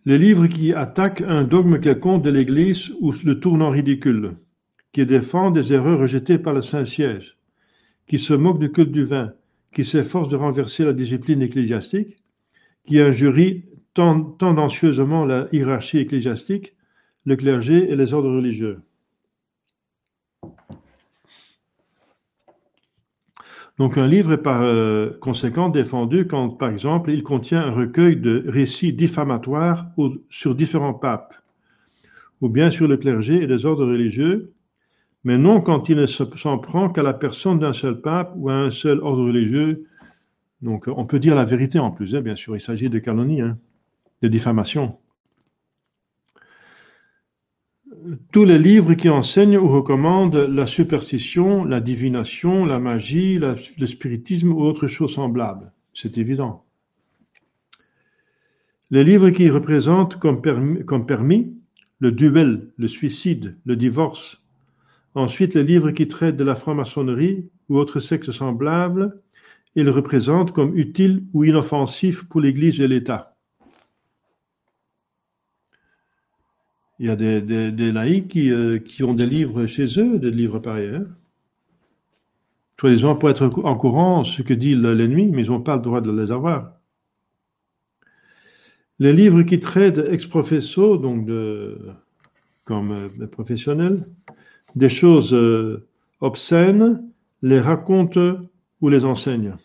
Les 0.05 0.19
livres 0.19 0.47
qui 0.47 0.73
attaquent 0.73 1.23
un 1.23 1.45
dogme 1.45 1.79
quelconque 1.79 2.25
de 2.25 2.31
l'Église 2.31 2.93
ou 3.01 3.13
le 3.25 3.39
tournent 3.39 3.63
en 3.63 3.71
ridicule, 3.71 4.37
qui 4.93 5.07
défendent 5.07 5.55
des 5.55 5.73
erreurs 5.73 6.01
rejetées 6.01 6.39
par 6.39 6.55
le 6.55 6.63
Saint-Siège, 6.63 7.37
qui 8.07 8.19
se 8.19 8.35
moquent 8.35 8.59
du 8.59 8.73
culte 8.73 8.91
du 8.91 9.05
vin, 9.05 9.33
qui 9.73 9.85
s'efforcent 9.85 10.29
de 10.29 10.37
renverser 10.37 10.85
la 10.85 10.93
discipline 10.93 11.43
ecclésiastique, 11.43 12.17
qui 12.85 13.01
injurient 13.01 13.65
tendancieusement 13.95 15.25
la 15.25 15.49
hiérarchie 15.53 15.99
ecclésiastique, 15.99 16.75
le 17.25 17.37
clergé 17.37 17.91
et 17.91 17.97
les 17.97 18.13
ordres 18.13 18.35
religieux. 18.35 18.83
Donc 23.83 23.99
un 23.99 24.07
livre 24.07 24.35
est 24.35 24.43
par 24.43 24.63
euh, 24.63 25.11
conséquent 25.21 25.69
défendu 25.69 26.29
quand, 26.29 26.51
par 26.51 26.71
exemple, 26.71 27.11
il 27.11 27.25
contient 27.25 27.63
un 27.63 27.73
recueil 27.73 28.15
de 28.15 28.45
récits 28.47 28.93
diffamatoires 28.93 29.87
sur 30.31 30.55
différents 30.55 30.95
papes, 30.95 31.35
ou 32.41 32.49
bien 32.49 32.71
sur 32.71 32.87
le 32.87 32.97
clergé 32.97 33.43
et 33.43 33.47
les 33.49 33.67
ordres 33.67 33.85
religieux, 33.85 34.53
mais 35.25 35.37
non 35.37 35.61
quand 35.61 35.89
il 35.89 35.97
ne 35.97 36.07
s'en 36.07 36.59
prend 36.59 36.91
qu'à 36.91 37.03
la 37.03 37.13
personne 37.13 37.59
d'un 37.59 37.73
seul 37.73 38.01
pape 38.01 38.33
ou 38.37 38.51
à 38.51 38.55
un 38.55 38.71
seul 38.71 39.01
ordre 39.01 39.25
religieux. 39.25 39.85
Donc 40.61 40.87
on 40.87 41.05
peut 41.05 41.19
dire 41.19 41.35
la 41.35 41.45
vérité 41.45 41.81
en 41.81 41.91
plus, 41.91 42.15
hein, 42.15 42.21
bien 42.21 42.37
sûr, 42.37 42.55
il 42.55 42.61
s'agit 42.61 42.89
de 42.89 43.01
calomnie, 43.01 43.41
hein, 43.41 43.59
de 44.23 44.29
diffamation 44.29 44.97
tous 48.33 48.45
les 48.45 48.59
livres 48.59 48.95
qui 48.95 49.09
enseignent 49.09 49.59
ou 49.59 49.69
recommandent 49.69 50.37
la 50.37 50.67
superstition, 50.67 51.65
la 51.65 51.81
divination, 51.81 52.65
la 52.65 52.79
magie, 52.79 53.39
le 53.39 53.87
spiritisme 53.87 54.53
ou 54.53 54.63
autre 54.63 54.87
chose 54.87 55.15
semblable. 55.15 55.73
C'est 55.95 56.19
évident. 56.19 56.65
Les 58.91 59.05
livres 59.05 59.31
qui 59.31 59.49
représentent 59.49 60.19
comme 60.19 60.43
permis, 60.43 61.55
le 61.99 62.13
duel, 62.13 62.69
le 62.77 62.89
suicide, 62.89 63.57
le 63.65 63.77
divorce. 63.77 64.43
Ensuite, 65.15 65.55
les 65.55 65.63
livres 65.63 65.91
qui 65.91 66.09
traitent 66.09 66.37
de 66.37 66.45
la 66.45 66.55
franc-maçonnerie 66.55 67.49
ou 67.69 67.79
autres 67.79 68.01
sectes 68.01 68.33
semblables, 68.33 69.21
ils 69.75 69.89
représentent 69.89 70.53
comme 70.53 70.77
utiles 70.77 71.25
ou 71.33 71.45
inoffensifs 71.45 72.25
pour 72.25 72.41
l'Église 72.41 72.81
et 72.81 72.89
l'État. 72.89 73.32
Il 76.99 77.07
y 77.07 77.11
a 77.11 77.17
des, 77.17 77.93
laïcs 77.93 78.29
qui, 78.29 78.53
euh, 78.53 78.79
qui, 78.79 79.03
ont 79.03 79.15
des 79.15 79.27
livres 79.27 79.67
chez 79.67 79.99
eux, 79.99 80.19
des 80.19 80.31
livres 80.31 80.59
pareils. 80.59 80.95
Hein. 80.95 81.07
Soi-disant 82.79 83.15
pour 83.15 83.31
être 83.31 83.47
en 83.63 83.77
courant 83.77 84.25
ce 84.25 84.43
que 84.43 84.55
dit 84.55 84.75
l'ennemi, 84.75 85.31
mais 85.31 85.45
ils 85.45 85.51
n'ont 85.51 85.61
pas 85.61 85.77
le 85.77 85.83
droit 85.83 86.01
de 86.01 86.11
les 86.11 86.33
avoir. 86.33 86.73
Les 88.99 89.13
livres 89.13 89.43
qui 89.43 89.61
traitent 89.61 89.99
ex 89.99 90.27
professo, 90.27 90.97
donc 90.97 91.25
de, 91.25 91.79
comme 92.65 92.93
euh, 93.21 93.27
professionnels, 93.27 94.07
des 94.75 94.89
choses 94.89 95.33
euh, 95.33 95.87
obscènes, 96.21 97.03
les 97.43 97.61
racontent 97.61 98.39
ou 98.81 98.89
les 98.89 99.05
enseignent. 99.05 99.57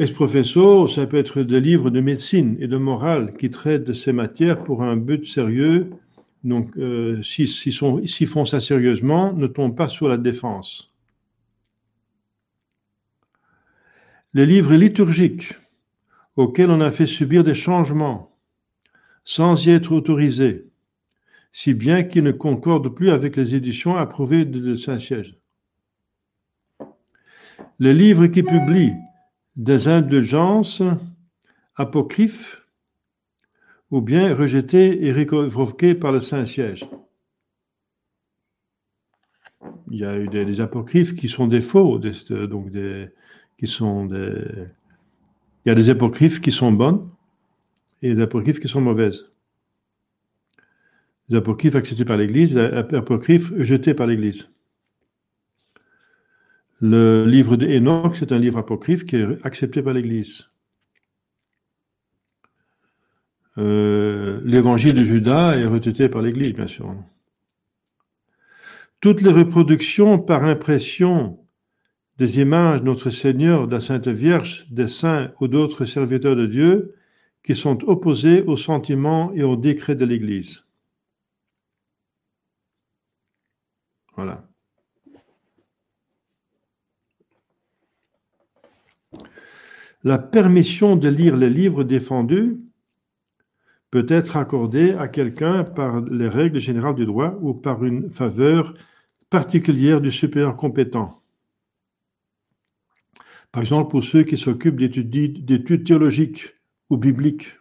Ex-professo, 0.00 0.86
ça 0.86 1.06
peut 1.06 1.18
être 1.18 1.42
des 1.42 1.60
livres 1.60 1.90
de 1.90 2.00
médecine 2.00 2.56
et 2.58 2.66
de 2.66 2.78
morale 2.78 3.34
qui 3.36 3.50
traitent 3.50 3.84
de 3.84 3.92
ces 3.92 4.14
matières 4.14 4.64
pour 4.64 4.82
un 4.82 4.96
but 4.96 5.26
sérieux. 5.26 5.90
Donc, 6.42 6.74
euh, 6.78 7.22
s'ils 7.22 8.26
font 8.26 8.46
ça 8.46 8.60
sérieusement, 8.60 9.34
ne 9.34 9.46
tombent 9.46 9.76
pas 9.76 9.88
sur 9.88 10.08
la 10.08 10.16
défense. 10.16 10.90
Les 14.32 14.46
livres 14.46 14.72
liturgiques 14.72 15.52
auxquels 16.34 16.70
on 16.70 16.80
a 16.80 16.92
fait 16.92 17.04
subir 17.04 17.44
des 17.44 17.54
changements 17.54 18.34
sans 19.24 19.66
y 19.66 19.70
être 19.70 19.92
autorisé, 19.92 20.64
si 21.52 21.74
bien 21.74 22.04
qu'ils 22.04 22.24
ne 22.24 22.32
concordent 22.32 22.94
plus 22.94 23.10
avec 23.10 23.36
les 23.36 23.54
éditions 23.54 23.96
approuvées 23.96 24.46
de 24.46 24.76
Saint-Siège. 24.76 25.36
Les 27.78 27.92
livres 27.92 28.28
qui 28.28 28.42
publient 28.42 28.94
des 29.60 29.88
indulgences 29.88 30.82
apocryphes 31.76 32.66
ou 33.90 34.00
bien 34.00 34.34
rejetées 34.34 35.04
et 35.04 35.12
révoquées 35.12 35.94
par 35.94 36.12
le 36.12 36.20
Saint-Siège. 36.20 36.88
Il 39.90 39.98
y 39.98 40.04
a 40.04 40.16
eu 40.18 40.28
des, 40.28 40.60
apocryphes 40.62 41.14
qui 41.14 41.28
sont 41.28 41.46
des 41.46 41.60
faux, 41.60 41.98
donc 41.98 42.70
des, 42.70 43.10
qui 43.58 43.66
sont 43.66 44.06
des. 44.06 44.32
Il 45.64 45.68
y 45.68 45.72
a 45.72 45.74
des 45.74 45.90
apocryphes 45.90 46.40
qui 46.40 46.52
sont 46.52 46.72
bonnes 46.72 47.06
et 48.00 48.14
des 48.14 48.22
apocryphes 48.22 48.60
qui 48.60 48.68
sont 48.68 48.80
mauvaises. 48.80 49.30
Des 51.28 51.36
apocryphes 51.36 51.76
acceptés 51.76 52.06
par 52.06 52.16
l'Église, 52.16 52.54
des 52.54 52.96
apocryphes 52.96 53.50
rejetés 53.50 53.92
par 53.92 54.06
l'Église. 54.06 54.48
Le 56.80 57.26
livre 57.26 57.56
d'Enoch, 57.56 58.16
c'est 58.16 58.32
un 58.32 58.38
livre 58.38 58.58
apocryphe 58.58 59.04
qui 59.04 59.16
est 59.16 59.44
accepté 59.44 59.82
par 59.82 59.92
l'Église. 59.92 60.50
Euh, 63.58 64.40
l'évangile 64.44 64.94
de 64.94 65.02
Judas 65.02 65.56
est 65.56 65.66
rejeté 65.66 66.08
par 66.08 66.22
l'Église, 66.22 66.54
bien 66.54 66.68
sûr. 66.68 66.94
Toutes 69.00 69.20
les 69.20 69.32
reproductions 69.32 70.18
par 70.18 70.44
impression 70.44 71.38
des 72.18 72.40
images 72.40 72.80
de 72.80 72.86
notre 72.86 73.10
Seigneur, 73.10 73.66
de 73.66 73.72
la 73.72 73.80
Sainte 73.80 74.08
Vierge, 74.08 74.66
des 74.70 74.88
saints 74.88 75.32
ou 75.40 75.48
d'autres 75.48 75.84
serviteurs 75.84 76.36
de 76.36 76.46
Dieu 76.46 76.94
qui 77.42 77.54
sont 77.54 77.82
opposés 77.84 78.42
aux 78.42 78.56
sentiments 78.56 79.32
et 79.34 79.42
aux 79.42 79.56
décrets 79.56 79.96
de 79.96 80.04
l'Église. 80.04 80.64
Voilà. 84.16 84.49
La 90.02 90.18
permission 90.18 90.96
de 90.96 91.08
lire 91.08 91.36
les 91.36 91.50
livres 91.50 91.84
défendus 91.84 92.58
peut 93.90 94.06
être 94.08 94.36
accordée 94.36 94.92
à 94.94 95.08
quelqu'un 95.08 95.64
par 95.64 96.00
les 96.00 96.28
règles 96.28 96.58
générales 96.58 96.94
du 96.94 97.04
droit 97.04 97.36
ou 97.42 97.52
par 97.52 97.84
une 97.84 98.10
faveur 98.10 98.72
particulière 99.28 100.00
du 100.00 100.10
supérieur 100.10 100.56
compétent. 100.56 101.22
Par 103.52 103.62
exemple, 103.62 103.90
pour 103.90 104.04
ceux 104.04 104.22
qui 104.22 104.38
s'occupent 104.38 104.76
d'études 104.76 105.84
théologiques 105.84 106.54
ou 106.88 106.96
bibliques, 106.96 107.58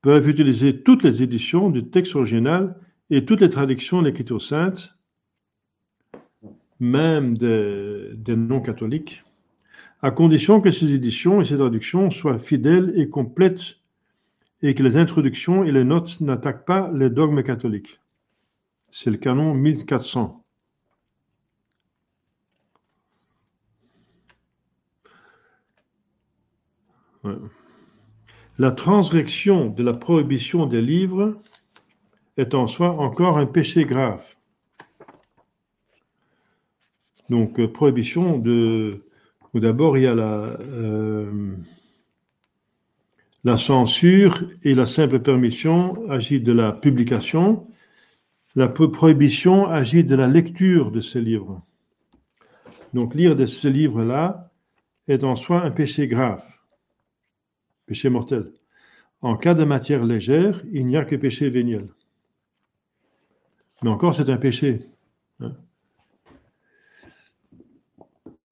peuvent 0.00 0.28
utiliser 0.28 0.82
toutes 0.82 1.02
les 1.02 1.22
éditions 1.22 1.68
du 1.68 1.90
texte 1.90 2.14
original 2.14 2.80
et 3.10 3.26
toutes 3.26 3.42
les 3.42 3.50
traductions 3.50 4.00
de 4.00 4.06
l'Écriture 4.06 4.40
sainte, 4.40 4.96
même 6.78 7.36
des 7.36 8.36
non-catholiques, 8.36 9.22
à 10.02 10.10
condition 10.10 10.60
que 10.60 10.70
ces 10.70 10.92
éditions 10.92 11.40
et 11.40 11.44
ces 11.44 11.56
traductions 11.56 12.10
soient 12.10 12.38
fidèles 12.38 12.92
et 12.96 13.08
complètes 13.08 13.80
et 14.62 14.74
que 14.74 14.82
les 14.82 14.96
introductions 14.96 15.64
et 15.64 15.72
les 15.72 15.84
notes 15.84 16.20
n'attaquent 16.20 16.64
pas 16.64 16.90
les 16.92 17.10
dogmes 17.10 17.42
catholiques. 17.42 18.00
C'est 18.90 19.10
le 19.10 19.16
canon 19.16 19.54
1400. 19.54 20.44
La 28.58 28.72
transgression 28.72 29.68
de 29.68 29.82
la 29.82 29.92
prohibition 29.92 30.66
des 30.66 30.82
livres 30.82 31.40
est 32.36 32.54
en 32.54 32.66
soi 32.66 32.90
encore 32.90 33.38
un 33.38 33.46
péché 33.46 33.84
grave. 33.84 34.24
Donc, 37.28 37.60
euh, 37.60 37.70
prohibition 37.70 38.38
de, 38.38 39.04
d'abord, 39.54 39.98
il 39.98 40.04
y 40.04 40.06
a 40.06 40.14
la, 40.14 40.56
euh, 40.60 41.56
la 43.42 43.56
censure 43.56 44.44
et 44.62 44.74
la 44.74 44.86
simple 44.86 45.20
permission 45.20 46.08
agit 46.10 46.40
de 46.40 46.52
la 46.52 46.72
publication. 46.72 47.66
La 48.54 48.68
prohibition 48.68 49.66
agit 49.66 50.04
de 50.04 50.14
la 50.14 50.26
lecture 50.26 50.90
de 50.90 51.00
ces 51.00 51.20
livres. 51.20 51.62
Donc 52.94 53.14
lire 53.14 53.36
de 53.36 53.46
ces 53.46 53.70
livres-là 53.70 54.50
est 55.08 55.24
en 55.24 55.36
soi 55.36 55.62
un 55.62 55.70
péché 55.70 56.08
grave, 56.08 56.44
péché 57.86 58.08
mortel. 58.08 58.52
En 59.22 59.36
cas 59.36 59.54
de 59.54 59.64
matière 59.64 60.04
légère, 60.04 60.62
il 60.72 60.86
n'y 60.86 60.96
a 60.96 61.04
que 61.04 61.16
péché 61.16 61.50
véniel. 61.50 61.88
Mais 63.82 63.90
encore, 63.90 64.14
c'est 64.14 64.30
un 64.30 64.36
péché. 64.36 64.86
Hein. 65.40 65.54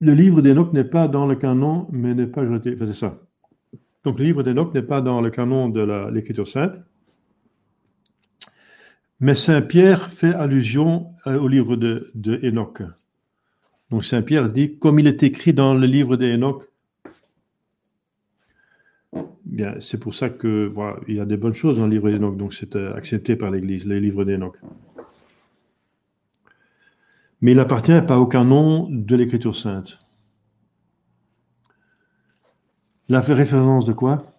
Le 0.01 0.15
livre 0.15 0.43
d'Enoch 0.43 0.73
n'est 0.73 0.85
pas 0.85 1.09
dans 1.09 1.27
le 1.27 1.35
canon, 1.35 1.89
mais 1.91 2.15
n'est 2.15 2.27
pas 2.27 2.47
jeté. 2.47 2.77
c'est 2.79 2.95
ça. 2.95 3.19
Donc 4.05 4.19
le 4.19 4.25
livre 4.25 4.43
d'Enoch 4.43 4.73
n'est 4.75 4.83
pas 4.83 5.01
dans 5.01 5.21
le 5.21 5.31
canon 5.31 5.69
de 5.69 6.11
l'Écriture 6.11 6.47
sainte. 6.47 6.81
Mais 9.21 9.35
Saint 9.35 9.63
Pierre 9.63 10.11
fait 10.11 10.33
allusion 10.35 11.09
euh, 11.27 11.39
au 11.39 11.49
livre 11.49 11.75
de. 11.77 12.13
Donc 13.91 14.05
Saint 14.05 14.23
Pierre 14.23 14.51
dit, 14.51 14.79
comme 14.79 15.01
il 15.01 15.07
est 15.07 15.23
écrit 15.23 15.53
dans 15.53 15.75
le 15.75 15.87
livre 15.87 16.17
d'Enoch, 16.17 16.65
bien, 19.45 19.75
c'est 19.81 19.99
pour 19.99 20.15
ça 20.15 20.29
que 20.29 20.67
voilà, 20.67 20.99
il 21.09 21.17
y 21.17 21.21
a 21.21 21.25
des 21.25 21.37
bonnes 21.37 21.55
choses 21.55 21.79
dans 21.79 21.87
le 21.87 21.91
livre 21.91 22.11
d'Enoch, 22.11 22.37
donc 22.37 22.55
c'est 22.55 22.77
euh, 22.77 22.95
accepté 22.95 23.35
par 23.35 23.51
l'Église, 23.51 23.87
les 23.87 23.99
livres 23.99 24.25
d'Enoch. 24.25 24.57
Mais 27.41 27.53
il 27.53 27.57
n'appartient 27.57 28.01
pas 28.07 28.19
aucun 28.19 28.45
nom 28.45 28.89
de 28.91 29.17
l'Écriture 29.17 29.55
sainte. 29.55 29.99
La 33.09 33.21
référence 33.21 33.85
de 33.85 33.93
quoi? 33.93 34.35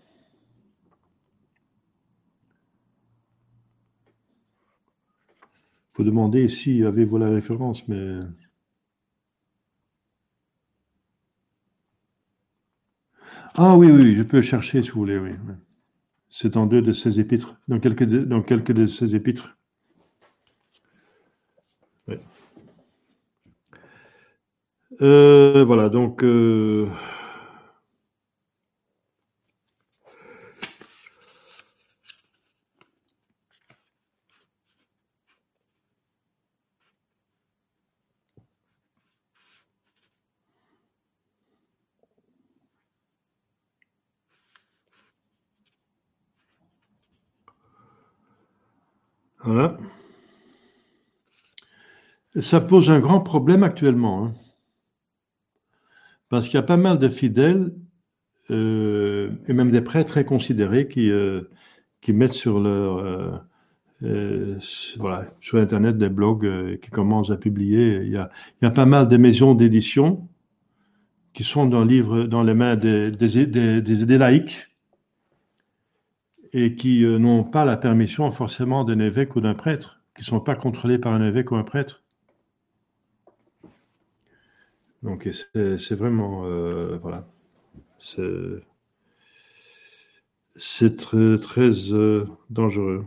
Faut 5.93 6.03
demander 6.03 6.47
si 6.49 6.83
avez-vous 6.83 7.17
la 7.17 7.29
référence, 7.29 7.87
mais 7.87 8.19
Ah 13.55 13.75
oui, 13.75 13.91
oui, 13.91 14.15
je 14.15 14.23
peux 14.23 14.41
chercher 14.41 14.81
si 14.81 14.89
vous 14.89 14.99
voulez, 15.01 15.17
oui. 15.19 15.31
C'est 16.29 16.53
dans 16.53 16.65
deux 16.65 16.81
de 16.81 16.93
ces 16.93 17.19
épîtres, 17.19 17.55
dans 17.67 17.79
quelques 17.79 18.05
de, 18.05 18.23
dans 18.23 18.41
quelques 18.41 18.71
de 18.71 18.85
ces 18.87 19.15
épîtres. 19.15 19.58
Euh, 25.01 25.63
voilà, 25.65 25.89
donc 25.89 26.23
euh, 26.23 26.87
Voilà. 49.43 49.77
Ça 52.39 52.59
pose 52.59 52.89
un 52.89 52.99
grand 52.99 53.19
problème 53.21 53.61
actuellement. 53.61 54.25
Hein. 54.25 54.33
Parce 56.29 56.47
qu'il 56.47 56.55
y 56.55 56.59
a 56.59 56.63
pas 56.63 56.77
mal 56.77 56.99
de 56.99 57.09
fidèles 57.09 57.73
euh, 58.51 59.31
et 59.47 59.53
même 59.53 59.71
des 59.71 59.81
prêtres 59.81 60.09
très 60.11 60.25
considérés 60.25 60.87
qui, 60.87 61.11
euh, 61.11 61.41
qui 62.01 62.13
mettent 62.13 62.33
sur 62.33 62.59
leur 62.59 63.43
euh, 64.01 64.57
voilà, 64.97 65.25
sur 65.41 65.57
Internet 65.57 65.97
des 65.97 66.09
blogs 66.09 66.79
qui 66.79 66.89
commencent 66.89 67.31
à 67.31 67.37
publier. 67.37 68.01
Il 68.03 68.11
y 68.11 68.17
a, 68.17 68.29
il 68.61 68.65
y 68.65 68.67
a 68.67 68.71
pas 68.71 68.85
mal 68.85 69.07
de 69.07 69.17
maisons 69.17 69.55
d'édition 69.55 70.27
qui 71.33 71.43
sont 71.43 71.65
dans, 71.65 71.83
les 71.83 72.53
mains 72.53 72.75
des, 72.75 73.11
des, 73.11 73.45
des, 73.81 74.17
laïcs 74.17 74.69
et 76.53 76.75
qui 76.75 77.05
n'ont 77.05 77.43
pas 77.43 77.65
la 77.65 77.77
permission 77.77 78.31
forcément 78.31 78.83
d'un 78.83 78.99
évêque 78.99 79.35
ou 79.35 79.41
d'un 79.41 79.53
prêtre, 79.53 80.01
qui 80.15 80.21
ne 80.21 80.25
sont 80.25 80.39
pas 80.39 80.55
contrôlés 80.55 80.97
par 80.97 81.13
un 81.13 81.25
évêque 81.25 81.51
ou 81.51 81.55
un 81.55 81.63
prêtre. 81.63 82.03
Donc 85.03 85.29
c'est 85.31 85.95
vraiment, 85.95 86.45
euh, 86.45 86.97
voilà, 87.01 87.27
c'est 90.55 90.97
très, 90.97 91.91
euh, 91.93 92.25
dangereux. 92.49 93.05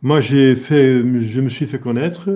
Moi, 0.00 0.20
j'ai 0.20 0.54
fait, 0.56 0.98
je 1.22 1.40
me 1.40 1.48
suis 1.48 1.66
fait 1.66 1.80
connaître 1.80 2.30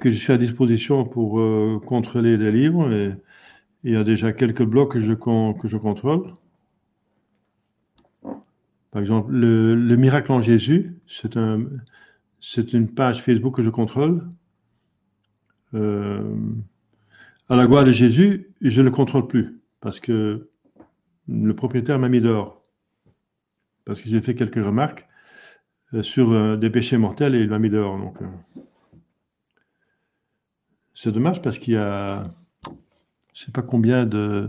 que 0.00 0.10
je 0.10 0.16
suis 0.16 0.32
à 0.32 0.38
disposition 0.38 1.04
pour 1.04 1.40
contrôler 1.84 2.36
les 2.36 2.50
livres 2.50 3.16
il 3.84 3.92
y 3.92 3.96
a 3.96 4.04
déjà 4.04 4.32
quelques 4.32 4.64
blocs 4.64 4.92
que 4.92 5.00
je, 5.00 5.12
contrôle. 5.76 6.34
Par 8.90 9.02
exemple, 9.02 9.30
le, 9.32 9.96
miracle 9.96 10.32
en 10.32 10.40
Jésus, 10.40 10.96
c'est 11.06 11.36
un, 11.36 11.64
c'est 12.40 12.72
une 12.72 12.88
page 12.88 13.22
Facebook 13.22 13.56
que 13.56 13.62
je 13.62 13.68
contrôle. 13.68 14.26
Euh, 15.74 16.34
à 17.48 17.56
la 17.56 17.66
gloire 17.66 17.84
de 17.84 17.92
Jésus, 17.92 18.50
je 18.60 18.80
ne 18.80 18.86
le 18.86 18.90
contrôle 18.90 19.26
plus 19.26 19.60
parce 19.80 20.00
que 20.00 20.48
le 21.28 21.54
propriétaire 21.54 21.98
m'a 21.98 22.08
mis 22.08 22.20
dehors. 22.20 22.62
Parce 23.84 24.00
que 24.00 24.08
j'ai 24.08 24.20
fait 24.20 24.34
quelques 24.34 24.64
remarques 24.64 25.06
euh, 25.92 26.02
sur 26.02 26.32
euh, 26.32 26.56
des 26.56 26.70
péchés 26.70 26.96
mortels 26.96 27.34
et 27.34 27.40
il 27.40 27.50
m'a 27.50 27.58
mis 27.58 27.70
dehors. 27.70 27.98
Donc, 27.98 28.16
c'est 30.94 31.12
dommage 31.12 31.42
parce 31.42 31.58
qu'il 31.58 31.74
y 31.74 31.76
a, 31.76 32.24
je 32.64 33.42
ne 33.42 33.46
sais 33.46 33.52
pas 33.52 33.62
combien 33.62 34.06
de, 34.06 34.48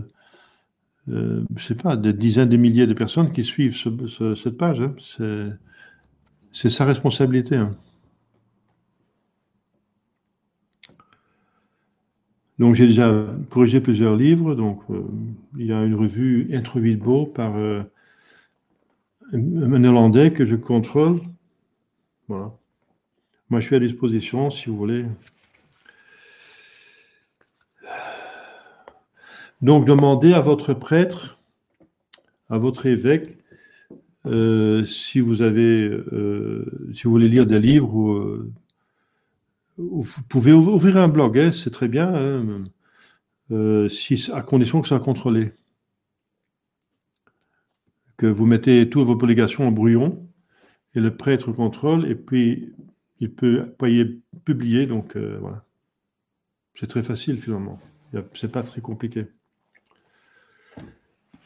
euh, 1.08 1.44
sais 1.58 1.74
pas, 1.74 1.96
des 1.96 2.12
dizaines 2.12 2.48
de 2.48 2.56
milliers 2.56 2.86
de 2.86 2.94
personnes 2.94 3.32
qui 3.32 3.44
suivent 3.44 3.76
cette 3.76 4.56
page. 4.56 4.80
Hein. 4.80 4.94
C'est 6.52 6.70
sa 6.70 6.84
responsabilité. 6.84 7.56
Hein. 7.56 7.76
Donc 12.58 12.74
j'ai 12.74 12.86
déjà 12.86 13.12
corrigé 13.50 13.80
plusieurs 13.80 14.16
livres. 14.16 14.54
Donc 14.54 14.80
euh, 14.90 15.02
il 15.58 15.66
y 15.66 15.72
a 15.72 15.84
une 15.84 15.94
revue 15.94 16.48
Intro 16.52 17.26
par 17.26 17.56
euh, 17.56 17.82
un 19.32 19.78
Néerlandais 19.78 20.32
que 20.32 20.46
je 20.46 20.56
contrôle. 20.56 21.20
Voilà. 22.28 22.52
Moi 23.50 23.60
je 23.60 23.66
suis 23.66 23.76
à 23.76 23.80
disposition 23.80 24.50
si 24.50 24.70
vous 24.70 24.76
voulez. 24.76 25.04
Donc 29.62 29.86
demandez 29.86 30.32
à 30.32 30.40
votre 30.40 30.74
prêtre, 30.74 31.38
à 32.50 32.58
votre 32.58 32.86
évêque, 32.86 33.38
euh, 34.26 34.84
si 34.84 35.20
vous 35.20 35.40
avez, 35.40 35.90
si 36.92 37.04
vous 37.04 37.10
voulez 37.10 37.28
lire 37.28 37.46
des 37.46 37.58
livres, 37.58 37.94
ou, 37.94 38.42
vous 39.78 40.22
pouvez 40.28 40.52
ouvrir 40.52 40.96
un 40.96 41.08
blog, 41.08 41.38
hein, 41.38 41.52
c'est 41.52 41.70
très 41.70 41.88
bien, 41.88 42.12
hein, 42.14 43.88
si, 43.88 44.30
à 44.32 44.42
condition 44.42 44.80
que 44.80 44.88
ça 44.88 44.96
soit 44.96 45.04
contrôlé. 45.04 45.52
Que 48.16 48.26
vous 48.26 48.46
mettez 48.46 48.88
toutes 48.88 49.06
vos 49.06 49.16
publications 49.16 49.68
en 49.68 49.72
brouillon 49.72 50.26
et 50.94 51.00
le 51.00 51.14
prêtre 51.14 51.52
contrôle 51.52 52.10
et 52.10 52.14
puis 52.14 52.72
il 53.20 53.30
peut 53.30 53.74
publier. 54.44 54.86
Donc 54.86 55.16
voilà, 55.16 55.64
c'est 56.74 56.86
très 56.86 57.02
facile 57.02 57.40
finalement. 57.40 57.78
C'est 58.34 58.50
pas 58.50 58.62
très 58.62 58.80
compliqué. 58.80 59.26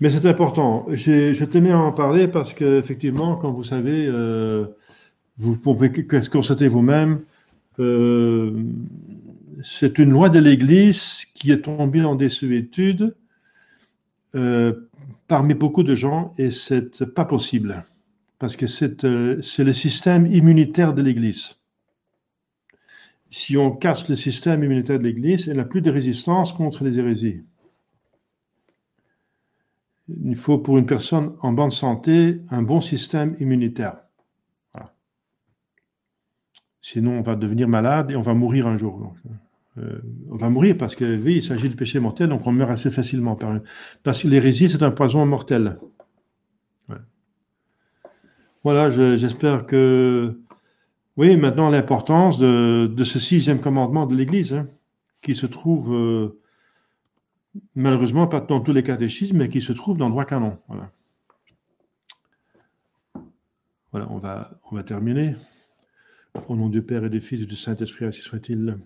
Mais 0.01 0.09
c'est 0.09 0.27
important. 0.27 0.87
Je 0.93 1.45
tenais 1.45 1.73
à 1.73 1.79
en 1.79 1.93
parler 1.93 2.27
parce 2.27 2.55
qu'effectivement, 2.55 3.37
comme 3.37 3.55
vous 3.55 3.65
savez, 3.65 4.07
euh, 4.07 4.67
vous 5.37 5.57
pouvez 5.57 5.93
constater 6.33 6.69
vous-même, 6.69 7.21
euh, 7.81 8.63
c'est 9.63 9.99
une 9.99 10.11
loi 10.11 10.29
de 10.29 10.39
l'Église 10.39 11.25
qui 11.35 11.51
est 11.51 11.63
tombée 11.63 12.05
en 12.05 12.15
désuétude 12.15 13.17
euh, 14.35 14.89
parmi 15.27 15.55
beaucoup 15.55 15.83
de 15.83 15.95
gens 15.95 16.35
et 16.39 16.51
c'est 16.51 17.05
pas 17.15 17.25
possible 17.25 17.85
parce 18.39 18.57
que 18.57 18.67
c'est 18.67 19.03
le 19.05 19.73
système 19.73 20.27
immunitaire 20.27 20.95
de 20.95 21.03
l'Église. 21.03 21.57
Si 23.31 23.57
on 23.57 23.71
casse 23.71 24.09
le 24.09 24.17
système 24.17 24.65
immunitaire 24.65 24.99
de 24.99 25.05
l'Église, 25.05 25.49
elle 25.49 25.59
n'a 25.59 25.65
plus 25.65 25.83
de 25.83 25.91
résistance 25.91 26.53
contre 26.53 26.85
les 26.85 26.99
hérésies 26.99 27.43
il 30.25 30.37
faut 30.37 30.59
pour 30.59 30.79
une 30.79 30.87
personne 30.87 31.35
en 31.41 31.53
bonne 31.53 31.71
santé 31.71 32.41
un 32.51 32.63
bon 32.63 32.81
système 32.81 33.37
immunitaire. 33.41 33.97
Sinon, 36.83 37.19
on 37.19 37.23
va 37.23 37.37
devenir 37.37 37.69
malade 37.69 38.11
et 38.11 38.17
on 38.17 38.23
va 38.23 38.35
mourir 38.35 38.67
un 38.67 38.79
jour. 38.79 39.15
Euh, 39.79 40.01
on 40.31 40.37
va 40.37 40.49
mourir 40.49 40.77
parce 40.79 40.95
que 40.95 41.17
oui, 41.17 41.37
il 41.37 41.43
s'agit 41.43 41.69
de 41.69 41.75
péché 41.75 42.01
mortel, 42.01 42.29
donc 42.29 42.47
on 42.47 42.53
meurt 42.53 42.71
assez 42.71 42.91
facilement. 42.91 43.39
Parce 44.03 44.23
que 44.23 44.29
l'hérésie, 44.29 44.69
c'est 44.69 44.83
un 44.83 44.91
poison 44.91 45.25
mortel. 45.27 45.79
Voilà, 48.63 48.91
j'espère 49.17 49.67
que. 49.67 50.39
Oui, 51.17 51.37
maintenant 51.37 51.71
l'importance 51.71 52.39
de, 52.39 53.05
ce 53.05 53.19
sixième 53.19 53.61
commandement 53.61 54.07
de 54.07 54.15
l'Église, 54.15 54.55
hein, 54.55 54.69
qui 55.23 55.35
se 55.35 55.47
trouve 55.47 55.95
euh, 55.95 56.41
malheureusement 57.75 58.27
pas 58.27 58.41
dans 58.41 58.61
tous 58.61 58.73
les 58.73 58.83
catéchismes, 58.83 59.39
mais 59.39 59.49
qui 59.49 59.61
se 59.61 59.73
trouvent 59.73 59.99
dans 59.99 60.07
le 60.07 60.13
droit 60.13 60.25
canon. 60.25 60.59
Voilà. 60.69 60.91
On 63.93 64.19
va 64.77 64.83
terminer. 64.85 65.35
Au 66.49 66.57
nom 66.57 66.69
du 66.69 66.83
Père 66.83 67.05
et 67.05 67.11
du 67.11 67.21
Fils 67.21 67.43
et 67.43 67.47
du 67.47 67.57
Saint-Esprit, 67.57 68.05
ainsi 68.05 68.23
soit-il. 68.23 68.79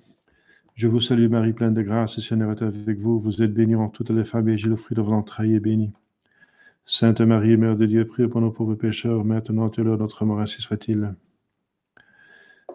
Je 0.75 0.89
vous 0.89 1.01
salue 1.01 1.29
Marie, 1.29 1.53
pleine 1.53 1.75
de 1.75 1.83
grâce, 1.83 2.17
le 2.17 2.23
Seigneur 2.23 2.51
est 2.51 2.63
avec 2.63 2.99
vous. 2.99 3.21
Vous 3.21 3.43
êtes 3.43 3.53
bénie 3.53 3.75
en 3.75 3.89
toutes 3.89 4.11
les 4.11 4.25
femmes 4.25 4.49
et 4.49 4.57
Jésus, 4.57 4.71
le 4.71 4.77
fruit 4.77 4.97
de 4.97 5.03
vos 5.03 5.13
entrailles, 5.13 5.55
est 5.55 5.61
béni. 5.61 5.93
Sainte 6.87 7.21
Marie, 7.21 7.57
Mère 7.57 7.77
de 7.77 7.87
Dieu, 7.87 8.07
prie 8.07 8.27
pour 8.29 8.41
nos 8.41 8.51
pauvres 8.51 8.75
pécheurs, 8.75 9.25
maintenant 9.25 9.71
et 9.71 9.83
l'heure 9.83 9.97
de 9.97 10.03
notre 10.03 10.25
mort, 10.25 10.41
ainsi 10.41 10.61
soit-il. 10.61 11.15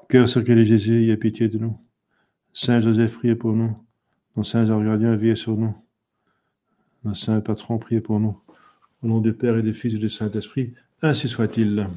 Cœur 0.08 0.28
sacré 0.28 0.56
de 0.56 0.64
Jésus, 0.64 1.04
ayez 1.04 1.18
pitié 1.18 1.50
de 1.50 1.58
nous. 1.60 1.78
Saint 2.54 2.80
Joseph, 2.80 3.14
priez 3.18 3.36
pour 3.36 3.54
nous 3.54 3.78
Nos 4.36 4.44
saints 4.44 4.66
gardiens, 4.66 5.16
veillez 5.16 5.36
sur 5.36 5.56
nous. 5.56 5.76
Nos 7.04 7.14
saints 7.14 7.42
patrons, 7.42 7.78
priez 7.78 8.02
pour 8.02 8.20
nous. 8.20 8.40
Au 9.04 9.08
nom 9.08 9.20
du 9.20 9.34
Père 9.34 9.58
et 9.58 9.62
du 9.62 9.74
Fils 9.74 9.94
et 9.94 9.98
du 9.98 10.10
Saint-Esprit, 10.10 10.74
ainsi 11.02 11.28
soit-il. 11.28 11.88